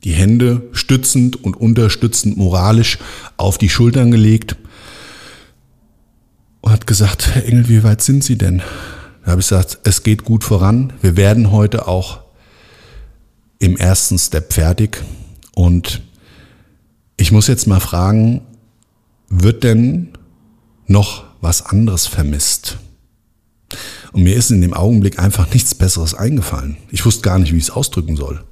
die 0.04 0.12
Hände 0.12 0.62
stützend 0.72 1.42
und 1.42 1.56
unterstützend 1.56 2.36
moralisch 2.36 2.98
auf 3.36 3.58
die 3.58 3.68
Schultern 3.68 4.10
gelegt 4.10 4.56
und 6.60 6.72
hat 6.72 6.86
gesagt, 6.86 7.34
Herr 7.34 7.44
Engel, 7.44 7.68
wie 7.68 7.82
weit 7.82 8.02
sind 8.02 8.24
Sie 8.24 8.36
denn? 8.38 8.62
Da 9.24 9.32
habe 9.32 9.40
ich 9.40 9.48
gesagt, 9.48 9.78
es 9.84 10.02
geht 10.02 10.24
gut 10.24 10.44
voran. 10.44 10.92
Wir 11.02 11.16
werden 11.16 11.50
heute 11.50 11.86
auch 11.86 12.20
im 13.58 13.76
ersten 13.76 14.18
Step 14.18 14.52
fertig. 14.52 15.02
Und 15.54 16.02
ich 17.16 17.32
muss 17.32 17.46
jetzt 17.46 17.66
mal 17.66 17.80
fragen, 17.80 18.40
wird 19.28 19.62
denn 19.62 20.08
noch 20.86 21.24
was 21.40 21.64
anderes 21.66 22.06
vermisst? 22.06 22.78
Und 24.12 24.22
mir 24.22 24.36
ist 24.36 24.50
in 24.50 24.60
dem 24.60 24.74
Augenblick 24.74 25.18
einfach 25.18 25.52
nichts 25.52 25.74
Besseres 25.74 26.14
eingefallen. 26.14 26.76
Ich 26.90 27.04
wusste 27.04 27.22
gar 27.22 27.38
nicht, 27.38 27.52
wie 27.52 27.58
ich 27.58 27.64
es 27.64 27.70
ausdrücken 27.70 28.16
soll. 28.16 28.42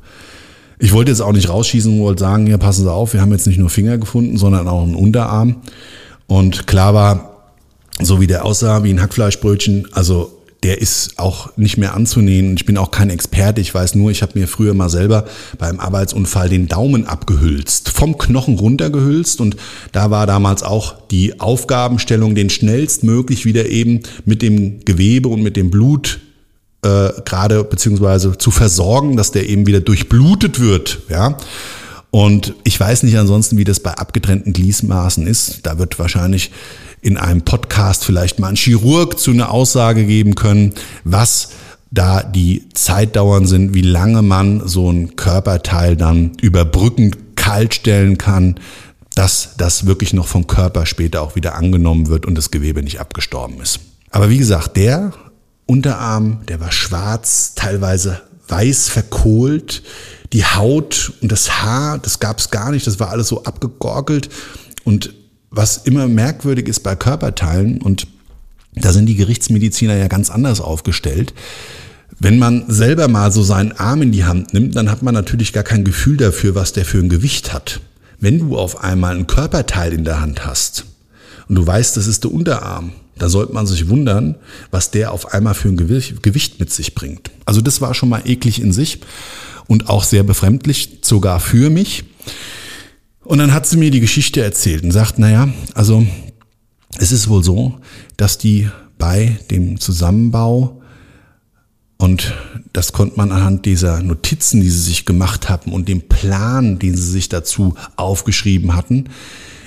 Ich 0.79 0.93
wollte 0.93 1.11
jetzt 1.11 1.21
auch 1.21 1.33
nicht 1.33 1.49
rausschießen 1.49 1.93
und 1.93 2.01
wollte 2.01 2.21
sagen, 2.21 2.47
ja, 2.47 2.57
passen 2.57 2.85
Sie 2.85 2.93
auf, 2.93 3.13
wir 3.13 3.21
haben 3.21 3.33
jetzt 3.33 3.47
nicht 3.47 3.59
nur 3.59 3.71
Finger 3.71 3.99
gefunden, 3.99 4.39
sondern 4.39 4.69
auch 4.69 4.85
einen 4.85 4.95
Unterarm. 4.95 5.57
Und 6.29 6.67
klar 6.69 6.95
war, 6.95 7.53
so 8.01 8.21
wie 8.21 8.29
der 8.29 8.45
aussah, 8.45 8.85
wie 8.85 8.91
ein 8.91 9.03
Hackfleischbrötchen, 9.03 9.89
also 9.93 10.38
der 10.63 10.81
ist 10.81 11.19
auch 11.19 11.57
nicht 11.57 11.77
mehr 11.77 11.95
anzunehmen. 11.95 12.57
Ich 12.57 12.67
bin 12.67 12.77
auch 12.79 12.91
kein 12.91 13.11
Experte. 13.11 13.61
Ich 13.61 13.73
weiß 13.73 13.95
nur, 13.95 14.11
ich 14.11 14.23
habe 14.23 14.39
mir 14.39 14.49
früher 14.49 14.75
mal 14.75 14.91
selber 14.91 15.25
beim 15.57 15.79
Arbeitsunfall 15.79 16.49
den 16.49 16.67
Daumen 16.67 17.07
abgehülst, 17.07 17.91
vom 17.91 18.19
Knochen 18.19 18.59
runtergehülst. 18.59 19.41
Und 19.41 19.57
da 19.93 20.11
war 20.11 20.27
damals 20.27 20.65
auch 20.65 20.97
die 21.11 21.41
Aufgabenstellung, 21.41 22.35
den 22.35 22.51
schnellstmöglich 22.51 23.45
wieder 23.45 23.67
eben 23.67 24.01
mit 24.25 24.43
dem 24.43 24.85
Gewebe 24.85 25.29
und 25.29 25.43
mit 25.43 25.57
dem 25.57 25.71
Blut 25.71 26.21
äh, 26.83 27.11
gerade 27.25 27.63
beziehungsweise 27.63 28.37
zu 28.37 28.51
versorgen, 28.51 29.17
dass 29.17 29.31
der 29.31 29.49
eben 29.49 29.67
wieder 29.67 29.81
durchblutet 29.81 30.59
wird. 30.59 31.01
Ja. 31.09 31.37
Und 32.11 32.55
ich 32.65 32.79
weiß 32.79 33.03
nicht 33.05 33.17
ansonsten, 33.19 33.59
wie 33.59 33.65
das 33.65 33.81
bei 33.81 33.93
abgetrennten 33.93 34.53
Gliesmaßen 34.53 35.27
ist. 35.27 35.67
Da 35.67 35.79
wird 35.79 35.99
wahrscheinlich 35.99 36.51
in 37.01 37.17
einem 37.17 37.43
Podcast 37.43 38.05
vielleicht 38.05 38.39
mal 38.39 38.49
ein 38.49 38.57
Chirurg 38.57 39.19
zu 39.19 39.31
einer 39.31 39.51
Aussage 39.51 40.05
geben 40.05 40.35
können, 40.35 40.75
was 41.05 41.51
da 41.91 42.23
die 42.23 42.69
Zeitdauern 42.75 43.47
sind, 43.47 43.75
wie 43.75 43.83
lange 43.83 44.23
man 44.23 44.67
so 44.67 44.91
ein 44.91 45.17
Körperteil 45.17 45.97
dann 45.97 46.33
überbrückend 46.41 47.37
kalt 47.37 47.75
stellen 47.75 48.19
kann, 48.19 48.61
dass 49.15 49.55
das 49.57 49.87
wirklich 49.87 50.13
noch 50.13 50.27
vom 50.27 50.47
Körper 50.47 50.87
später 50.87 51.23
auch 51.23 51.35
wieder 51.35 51.55
angenommen 51.55 52.09
wird 52.09 52.27
und 52.27 52.37
das 52.37 52.51
Gewebe 52.51 52.83
nicht 52.83 53.01
abgestorben 53.01 53.61
ist. 53.61 53.81
Aber 54.11 54.31
wie 54.31 54.39
gesagt, 54.39 54.77
der 54.77 55.13
Unterarm, 55.67 56.41
der 56.47 56.61
war 56.61 56.73
schwarz, 56.73 57.55
teilweise 57.55 58.21
weiß 58.49 58.89
verkohlt. 58.89 59.83
Die 60.33 60.45
Haut 60.45 61.13
und 61.23 61.33
das 61.33 61.63
Haar, 61.63 61.99
das 61.99 62.21
gab 62.21 62.39
es 62.39 62.51
gar 62.51 62.71
nicht, 62.71 62.87
das 62.87 63.01
war 63.01 63.11
alles 63.11 63.29
so 63.29 63.45
abgegorgelt. 63.45 64.29
Und 64.85 65.15
was 65.51 65.79
immer 65.79 66.09
merkwürdig 66.09 66.69
ist 66.69 66.81
bei 66.81 66.97
Körperteilen, 66.97 67.81
und 67.81 68.07
da 68.75 68.93
sind 68.93 69.07
die 69.07 69.17
Gerichtsmediziner 69.17 69.97
ja 69.97 70.09
ganz 70.09 70.31
anders 70.31 70.61
aufgestellt, 70.61 71.35
wenn 72.21 72.39
man 72.39 72.65
selber 72.69 73.07
mal 73.07 73.31
so 73.31 73.43
seinen 73.43 73.73
Arm 73.73 74.03
in 74.03 74.13
die 74.13 74.25
Hand 74.25 74.53
nimmt, 74.53 74.75
dann 74.75 74.91
hat 74.91 75.03
man 75.03 75.15
natürlich 75.15 75.53
gar 75.53 75.63
kein 75.63 75.85
Gefühl 75.85 76.17
dafür, 76.17 76.55
was 76.55 76.73
der 76.73 76.85
für 76.85 76.99
ein 76.99 77.09
Gewicht 77.09 77.53
hat. 77.53 77.81
Wenn 78.19 78.39
du 78.41 78.59
auf 78.59 78.83
einmal 78.83 79.15
ein 79.15 79.29
Körperteil 79.29 79.93
in 79.93 80.05
der 80.05 80.21
Hand 80.21 80.45
hast 80.45 80.87
und 81.49 81.55
du 81.55 81.65
weißt, 81.65 81.97
das 81.97 82.09
ist 82.09 82.25
der 82.25 82.33
Unterarm, 82.33 82.93
da 83.17 83.29
sollte 83.29 83.53
man 83.53 83.67
sich 83.67 83.89
wundern, 83.89 84.37
was 84.71 84.91
der 84.91 85.13
auf 85.13 85.33
einmal 85.33 85.55
für 85.55 85.69
ein 85.69 85.77
Gewicht 85.77 86.59
mit 86.59 86.73
sich 86.73 86.95
bringt. 86.95 87.31
Also 87.45 87.61
das 87.61 87.81
war 87.81 87.95
schon 87.95 88.09
mal 88.09 88.23
eklig 88.25 88.61
in 88.61 88.73
sich 88.73 89.01
und 89.67 89.89
auch 89.89 90.03
sehr 90.03 90.25
befremdlich, 90.25 90.99
sogar 91.03 91.39
für 91.39 91.71
mich. 91.71 92.05
Und 93.25 93.39
dann 93.39 93.53
hat 93.53 93.67
sie 93.67 93.77
mir 93.77 93.91
die 93.91 94.01
Geschichte 94.01 94.43
erzählt 94.43 94.85
und 94.85 94.93
sagt, 94.93 95.19
naja, 95.19 95.49
also 95.75 96.07
es 96.99 97.13
ist 97.13 97.29
wohl 97.29 97.43
so, 97.43 97.79
dass 98.17 98.39
die 98.39 98.69
bei 98.99 99.39
dem 99.51 99.79
Zusammenbau 99.81 100.81
und 101.99 102.33
das 102.73 102.93
konnte 102.93 103.17
man 103.17 103.33
anhand 103.33 103.67
dieser 103.67 104.03
Notizen, 104.03 104.61
die 104.61 104.71
sie 104.71 104.81
sich 104.81 105.05
gemacht 105.05 105.49
haben 105.49 105.73
und 105.73 105.89
dem 105.89 106.03
Plan, 106.03 106.79
den 106.79 106.97
sie 106.97 107.11
sich 107.11 107.29
dazu 107.29 107.75
aufgeschrieben 107.97 108.77
hatten, 108.77 109.07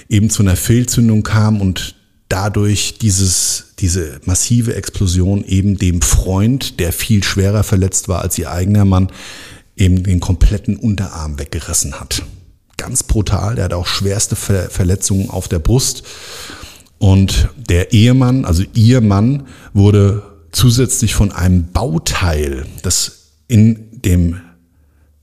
eben 0.08 0.30
zu 0.30 0.42
einer 0.42 0.56
Fehlzündung 0.56 1.24
kam 1.24 1.60
und 1.60 1.96
dadurch 2.30 2.98
dieses, 3.00 3.74
diese 3.80 4.22
massive 4.24 4.76
Explosion 4.76 5.44
eben 5.44 5.78
dem 5.78 6.02
Freund, 6.02 6.80
der 6.80 6.94
viel 6.94 7.22
schwerer 7.24 7.64
verletzt 7.64 8.08
war 8.08 8.22
als 8.22 8.38
ihr 8.38 8.50
eigener 8.50 8.86
Mann, 8.86 9.12
eben 9.76 10.04
den 10.04 10.22
kompletten 10.22 10.78
Unterarm 10.78 11.38
weggerissen 11.38 12.00
hat. 12.00 12.24
Ganz 12.82 13.04
brutal, 13.04 13.54
der 13.54 13.66
hat 13.66 13.74
auch 13.74 13.86
schwerste 13.86 14.36
Ver 14.36 14.72
Verletzungen 14.72 15.30
auf 15.30 15.48
der 15.48 15.60
Brust. 15.60 16.02
Und 16.98 17.50
der 17.56 17.94
Ehemann, 17.94 18.44
also 18.44 18.64
ihr 18.74 19.02
Mann, 19.02 19.46
wurde 19.72 20.24
zusätzlich 20.52 21.14
von 21.14 21.32
einem 21.32 21.72
Bauteil, 21.72 22.66
das 22.82 23.34
in 23.48 24.02
dem 24.02 24.42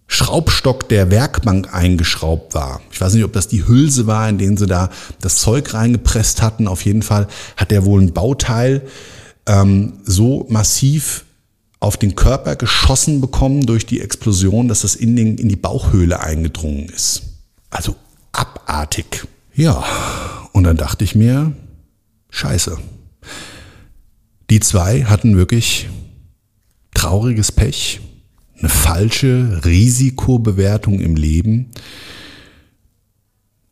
Schraubstock 0.06 0.88
der 0.88 1.10
Werkbank 1.10 1.74
eingeschraubt 1.74 2.54
war. 2.54 2.80
Ich 2.92 3.00
weiß 3.00 3.14
nicht, 3.14 3.24
ob 3.24 3.32
das 3.32 3.48
die 3.48 3.66
Hülse 3.66 4.06
war, 4.06 4.28
in 4.28 4.38
denen 4.38 4.56
sie 4.56 4.68
da 4.68 4.88
das 5.20 5.38
Zeug 5.38 5.74
reingepresst 5.74 6.40
hatten. 6.42 6.68
Auf 6.68 6.84
jeden 6.84 7.02
Fall 7.02 7.26
hat 7.56 7.72
er 7.72 7.84
wohl 7.84 8.00
ein 8.00 8.12
Bauteil 8.12 8.82
ähm, 9.46 9.94
so 10.04 10.46
massiv 10.48 11.24
auf 11.80 11.96
den 11.96 12.14
Körper 12.14 12.54
geschossen 12.54 13.20
bekommen 13.20 13.66
durch 13.66 13.84
die 13.84 14.00
Explosion, 14.00 14.68
dass 14.68 14.82
das 14.82 14.94
in, 14.94 15.16
den, 15.16 15.38
in 15.38 15.48
die 15.48 15.56
Bauchhöhle 15.56 16.20
eingedrungen 16.20 16.88
ist. 16.88 17.27
Also 17.70 17.96
abartig. 18.32 19.26
Ja, 19.54 19.84
und 20.52 20.64
dann 20.64 20.76
dachte 20.76 21.04
ich 21.04 21.14
mir, 21.14 21.52
scheiße. 22.30 22.78
Die 24.50 24.60
zwei 24.60 25.04
hatten 25.04 25.36
wirklich 25.36 25.88
trauriges 26.94 27.52
Pech, 27.52 28.00
eine 28.58 28.68
falsche 28.68 29.60
Risikobewertung 29.64 31.00
im 31.00 31.16
Leben. 31.16 31.70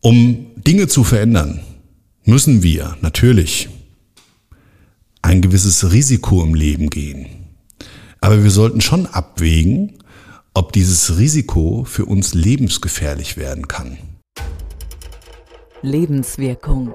Um 0.01 0.47
Dinge 0.57 0.87
zu 0.87 1.03
verändern, 1.03 1.61
müssen 2.25 2.63
wir 2.63 2.97
natürlich 3.01 3.69
ein 5.23 5.41
gewisses 5.41 5.91
Risiko 5.93 6.43
im 6.43 6.55
Leben 6.55 6.91
gehen. 6.91 7.27
Aber 8.21 8.43
wir 8.43 8.51
sollten 8.51 8.81
schon 8.81 9.07
abwägen, 9.07 9.95
ob 10.57 10.73
dieses 10.73 11.19
Risiko 11.19 11.85
für 11.87 12.07
uns 12.07 12.33
lebensgefährlich 12.33 13.37
werden 13.37 13.69
kann. 13.69 13.99
Lebenswirkung. 15.83 16.95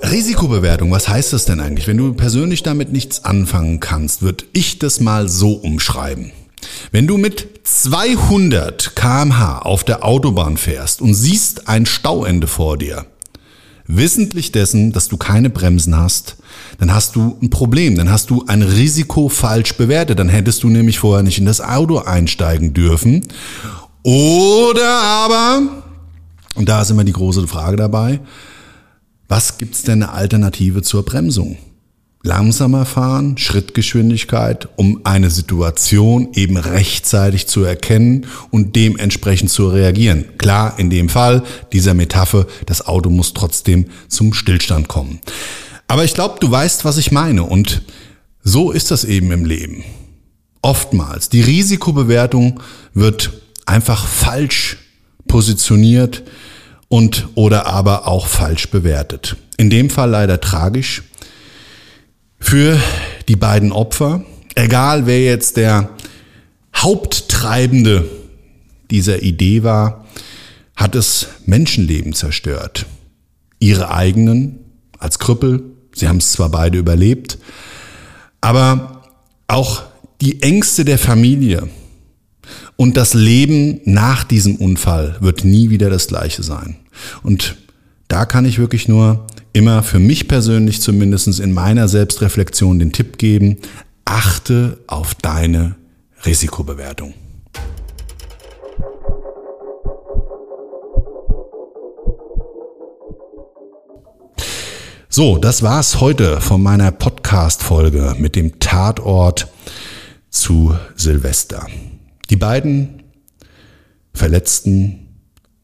Risikobewertung, 0.00 0.92
was 0.92 1.08
heißt 1.08 1.32
das 1.32 1.44
denn 1.44 1.58
eigentlich? 1.58 1.88
Wenn 1.88 1.96
du 1.96 2.14
persönlich 2.14 2.62
damit 2.62 2.92
nichts 2.92 3.24
anfangen 3.24 3.80
kannst, 3.80 4.22
würde 4.22 4.44
ich 4.52 4.78
das 4.78 5.00
mal 5.00 5.28
so 5.28 5.54
umschreiben. 5.54 6.30
Wenn 6.92 7.08
du 7.08 7.18
mit 7.18 7.60
200 7.64 8.94
kmh 8.94 9.58
auf 9.58 9.82
der 9.82 10.04
Autobahn 10.04 10.56
fährst 10.56 11.02
und 11.02 11.14
siehst 11.14 11.68
ein 11.68 11.84
Stauende 11.84 12.46
vor 12.46 12.78
dir, 12.78 13.06
wissentlich 13.86 14.52
dessen, 14.52 14.92
dass 14.92 15.08
du 15.08 15.16
keine 15.16 15.50
Bremsen 15.50 15.96
hast, 15.96 16.36
dann 16.78 16.92
hast 16.92 17.16
du 17.16 17.36
ein 17.42 17.50
Problem, 17.50 17.96
dann 17.96 18.10
hast 18.10 18.30
du 18.30 18.44
ein 18.46 18.62
Risiko 18.62 19.28
falsch 19.28 19.76
bewertet, 19.76 20.18
dann 20.18 20.28
hättest 20.28 20.62
du 20.62 20.68
nämlich 20.68 20.98
vorher 20.98 21.22
nicht 21.22 21.38
in 21.38 21.46
das 21.46 21.60
Auto 21.60 21.98
einsteigen 21.98 22.74
dürfen. 22.74 23.26
Oder 24.02 24.88
aber, 24.88 25.62
und 26.54 26.68
da 26.68 26.82
ist 26.82 26.90
immer 26.90 27.04
die 27.04 27.12
große 27.12 27.46
Frage 27.46 27.76
dabei, 27.76 28.20
was 29.28 29.58
gibt's 29.58 29.82
denn 29.82 30.02
eine 30.02 30.12
Alternative 30.12 30.82
zur 30.82 31.04
Bremsung? 31.04 31.56
Langsamer 32.24 32.86
fahren, 32.86 33.36
Schrittgeschwindigkeit, 33.36 34.68
um 34.76 35.00
eine 35.02 35.28
Situation 35.28 36.28
eben 36.34 36.56
rechtzeitig 36.56 37.48
zu 37.48 37.64
erkennen 37.64 38.26
und 38.50 38.76
dementsprechend 38.76 39.50
zu 39.50 39.68
reagieren. 39.68 40.24
Klar, 40.38 40.78
in 40.78 40.88
dem 40.88 41.08
Fall 41.08 41.42
dieser 41.72 41.94
Metapher, 41.94 42.46
das 42.66 42.86
Auto 42.86 43.10
muss 43.10 43.34
trotzdem 43.34 43.86
zum 44.06 44.34
Stillstand 44.34 44.86
kommen. 44.86 45.20
Aber 45.88 46.04
ich 46.04 46.14
glaube, 46.14 46.36
du 46.38 46.48
weißt, 46.48 46.84
was 46.84 46.96
ich 46.96 47.10
meine 47.10 47.42
und 47.42 47.82
so 48.44 48.70
ist 48.70 48.92
das 48.92 49.04
eben 49.04 49.32
im 49.32 49.44
Leben. 49.44 49.82
Oftmals. 50.62 51.28
Die 51.28 51.40
Risikobewertung 51.40 52.60
wird 52.94 53.32
einfach 53.66 54.06
falsch 54.06 54.78
positioniert 55.26 56.22
und 56.88 57.28
oder 57.34 57.66
aber 57.66 58.06
auch 58.06 58.26
falsch 58.26 58.70
bewertet. 58.70 59.36
In 59.56 59.70
dem 59.70 59.90
Fall 59.90 60.10
leider 60.10 60.40
tragisch 60.40 61.02
für 62.52 62.78
die 63.28 63.36
beiden 63.36 63.72
Opfer, 63.72 64.26
egal 64.56 65.06
wer 65.06 65.22
jetzt 65.22 65.56
der 65.56 65.88
Haupttreibende 66.76 68.04
dieser 68.90 69.22
Idee 69.22 69.62
war, 69.62 70.04
hat 70.76 70.94
es 70.94 71.28
Menschenleben 71.46 72.12
zerstört. 72.12 72.84
Ihre 73.58 73.90
eigenen 73.90 74.58
als 74.98 75.18
Krüppel, 75.18 75.62
sie 75.94 76.08
haben 76.08 76.18
es 76.18 76.32
zwar 76.32 76.50
beide 76.50 76.76
überlebt, 76.76 77.38
aber 78.42 79.00
auch 79.48 79.84
die 80.20 80.42
Ängste 80.42 80.84
der 80.84 80.98
Familie, 80.98 81.70
und 82.76 82.98
das 82.98 83.14
Leben 83.14 83.80
nach 83.86 84.24
diesem 84.24 84.56
Unfall 84.56 85.16
wird 85.20 85.46
nie 85.46 85.70
wieder 85.70 85.88
das 85.88 86.06
gleiche 86.06 86.42
sein. 86.42 86.76
Und 87.22 87.56
da 88.08 88.26
kann 88.26 88.44
ich 88.44 88.58
wirklich 88.58 88.88
nur 88.88 89.26
immer 89.52 89.82
für 89.82 89.98
mich 89.98 90.28
persönlich 90.28 90.80
zumindest 90.80 91.40
in 91.40 91.52
meiner 91.52 91.88
Selbstreflexion 91.88 92.78
den 92.78 92.92
Tipp 92.92 93.18
geben, 93.18 93.58
achte 94.04 94.78
auf 94.86 95.14
deine 95.14 95.76
Risikobewertung. 96.24 97.14
So, 105.08 105.36
das 105.36 105.62
war's 105.62 106.00
heute 106.00 106.40
von 106.40 106.62
meiner 106.62 106.90
Podcast-Folge 106.90 108.16
mit 108.18 108.34
dem 108.34 108.60
Tatort 108.60 109.48
zu 110.30 110.74
Silvester. 110.96 111.66
Die 112.30 112.36
beiden 112.36 113.02
verletzten 114.14 115.08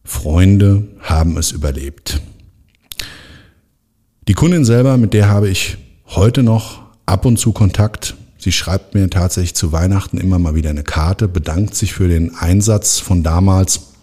Freunde 0.05 0.87
haben 1.01 1.39
es 1.39 1.53
überlebt. 1.53 2.21
Die 4.29 4.35
Kundin 4.35 4.67
selber, 4.67 4.99
mit 4.99 5.15
der 5.15 5.31
habe 5.31 5.49
ich 5.49 5.79
heute 6.09 6.43
noch 6.43 6.83
ab 7.07 7.25
und 7.25 7.39
zu 7.39 7.53
Kontakt. 7.53 8.15
Sie 8.37 8.53
schreibt 8.53 8.95
mir 8.95 9.09
tatsächlich 9.09 9.55
zu 9.55 9.73
Weihnachten 9.73 10.19
immer 10.19 10.39
mal 10.39 10.55
wieder 10.55 10.69
eine 10.69 10.83
Karte, 10.83 11.29
bedankt 11.29 11.75
sich 11.75 11.95
für 11.95 12.09
den 12.09 12.35
Einsatz 12.37 12.99
von 12.99 13.23
damals 13.23 13.95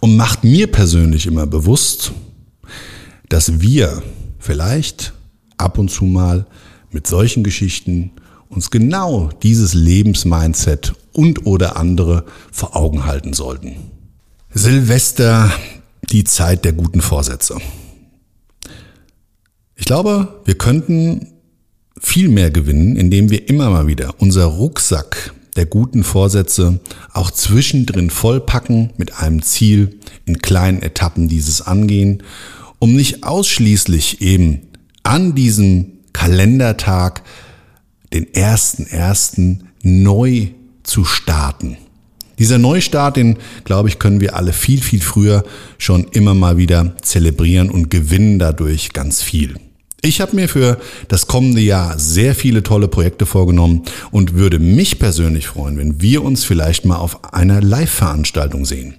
und 0.00 0.18
macht 0.18 0.44
mir 0.44 0.70
persönlich 0.70 1.26
immer 1.26 1.46
bewusst, 1.46 2.12
dass 3.30 3.62
wir 3.62 4.02
vielleicht 4.38 5.14
ab 5.56 5.78
und 5.78 5.90
zu 5.90 6.04
mal 6.04 6.44
mit 6.90 7.06
solchen 7.06 7.42
Geschichten 7.42 8.12
uns 8.50 8.70
genau 8.70 9.30
dieses 9.42 9.72
Lebensmindset 9.72 10.92
und 11.14 11.46
oder 11.46 11.78
andere 11.78 12.26
vor 12.52 12.76
Augen 12.76 13.06
halten 13.06 13.32
sollten. 13.32 13.76
Silvester, 14.52 15.50
die 16.10 16.24
Zeit 16.24 16.66
der 16.66 16.74
guten 16.74 17.00
Vorsätze. 17.00 17.56
Ich 19.76 19.84
glaube, 19.84 20.40
wir 20.46 20.56
könnten 20.56 21.28
viel 22.00 22.28
mehr 22.28 22.50
gewinnen, 22.50 22.96
indem 22.96 23.30
wir 23.30 23.48
immer 23.48 23.70
mal 23.70 23.86
wieder 23.86 24.14
unser 24.18 24.46
Rucksack 24.46 25.34
der 25.54 25.66
guten 25.66 26.02
Vorsätze 26.02 26.80
auch 27.12 27.30
zwischendrin 27.30 28.10
vollpacken 28.10 28.92
mit 28.96 29.18
einem 29.18 29.42
Ziel, 29.42 29.98
in 30.24 30.38
kleinen 30.38 30.82
Etappen 30.82 31.28
dieses 31.28 31.62
angehen, 31.62 32.22
um 32.78 32.94
nicht 32.94 33.24
ausschließlich 33.24 34.20
eben 34.20 34.62
an 35.02 35.34
diesem 35.34 35.92
Kalendertag 36.12 37.22
den 38.12 38.32
ersten 38.34 38.86
ersten 38.86 39.68
neu 39.82 40.48
zu 40.82 41.04
starten. 41.04 41.76
Dieser 42.38 42.58
Neustart, 42.58 43.16
den 43.16 43.38
glaube 43.64 43.88
ich, 43.88 43.98
können 43.98 44.20
wir 44.20 44.36
alle 44.36 44.52
viel, 44.52 44.82
viel 44.82 45.00
früher 45.00 45.44
schon 45.78 46.04
immer 46.04 46.34
mal 46.34 46.58
wieder 46.58 46.96
zelebrieren 47.02 47.70
und 47.70 47.90
gewinnen 47.90 48.38
dadurch 48.38 48.92
ganz 48.92 49.22
viel. 49.22 49.56
Ich 50.02 50.20
habe 50.20 50.36
mir 50.36 50.48
für 50.48 50.78
das 51.08 51.26
kommende 51.26 51.60
Jahr 51.60 51.98
sehr 51.98 52.34
viele 52.34 52.62
tolle 52.62 52.88
Projekte 52.88 53.26
vorgenommen 53.26 53.82
und 54.10 54.34
würde 54.34 54.58
mich 54.58 54.98
persönlich 54.98 55.48
freuen, 55.48 55.78
wenn 55.78 56.00
wir 56.00 56.22
uns 56.22 56.44
vielleicht 56.44 56.84
mal 56.84 56.96
auf 56.96 57.32
einer 57.32 57.60
Live-Veranstaltung 57.60 58.64
sehen. 58.64 58.94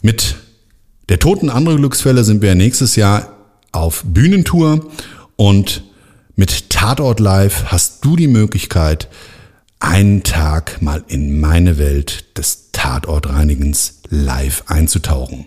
Mit 0.00 0.36
der 1.08 1.18
Toten 1.18 1.50
andere 1.50 1.76
Glücksfälle 1.76 2.24
sind 2.24 2.42
wir 2.42 2.54
nächstes 2.54 2.96
Jahr 2.96 3.36
auf 3.72 4.02
Bühnentour 4.06 4.88
und 5.36 5.82
mit 6.36 6.70
Tatort 6.70 7.20
Live 7.20 7.64
hast 7.66 8.04
du 8.04 8.16
die 8.16 8.28
Möglichkeit, 8.28 9.08
einen 9.80 10.22
Tag 10.22 10.80
mal 10.80 11.04
in 11.08 11.40
meine 11.40 11.76
Welt 11.76 12.38
des 12.38 12.70
Tatortreinigens 12.72 14.00
live 14.08 14.64
einzutauchen. 14.68 15.46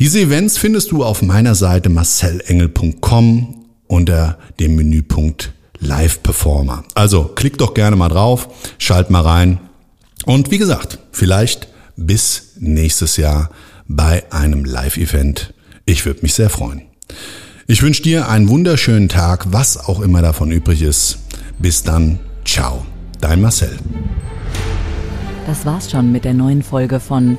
Diese 0.00 0.20
Events 0.20 0.58
findest 0.58 0.92
du 0.92 1.02
auf 1.02 1.22
meiner 1.22 1.56
Seite 1.56 1.88
marcelengel.com 1.88 3.64
unter 3.88 4.38
dem 4.60 4.76
Menüpunkt 4.76 5.52
Live 5.80 6.22
Performer. 6.22 6.84
Also 6.94 7.24
klick 7.24 7.58
doch 7.58 7.74
gerne 7.74 7.96
mal 7.96 8.08
drauf, 8.08 8.48
schalt 8.78 9.10
mal 9.10 9.22
rein 9.22 9.58
und 10.24 10.52
wie 10.52 10.58
gesagt, 10.58 10.98
vielleicht 11.10 11.66
bis 11.96 12.52
nächstes 12.60 13.16
Jahr 13.16 13.50
bei 13.88 14.22
einem 14.30 14.64
Live-Event. 14.64 15.52
Ich 15.84 16.06
würde 16.06 16.20
mich 16.22 16.34
sehr 16.34 16.50
freuen. 16.50 16.82
Ich 17.66 17.82
wünsche 17.82 18.02
dir 18.02 18.28
einen 18.28 18.48
wunderschönen 18.48 19.08
Tag, 19.08 19.52
was 19.52 19.88
auch 19.88 20.00
immer 20.00 20.22
davon 20.22 20.52
übrig 20.52 20.82
ist. 20.82 21.18
Bis 21.58 21.82
dann, 21.82 22.20
ciao, 22.44 22.86
dein 23.20 23.40
Marcel. 23.40 23.76
Das 25.46 25.66
war's 25.66 25.90
schon 25.90 26.12
mit 26.12 26.24
der 26.24 26.34
neuen 26.34 26.62
Folge 26.62 27.00
von 27.00 27.38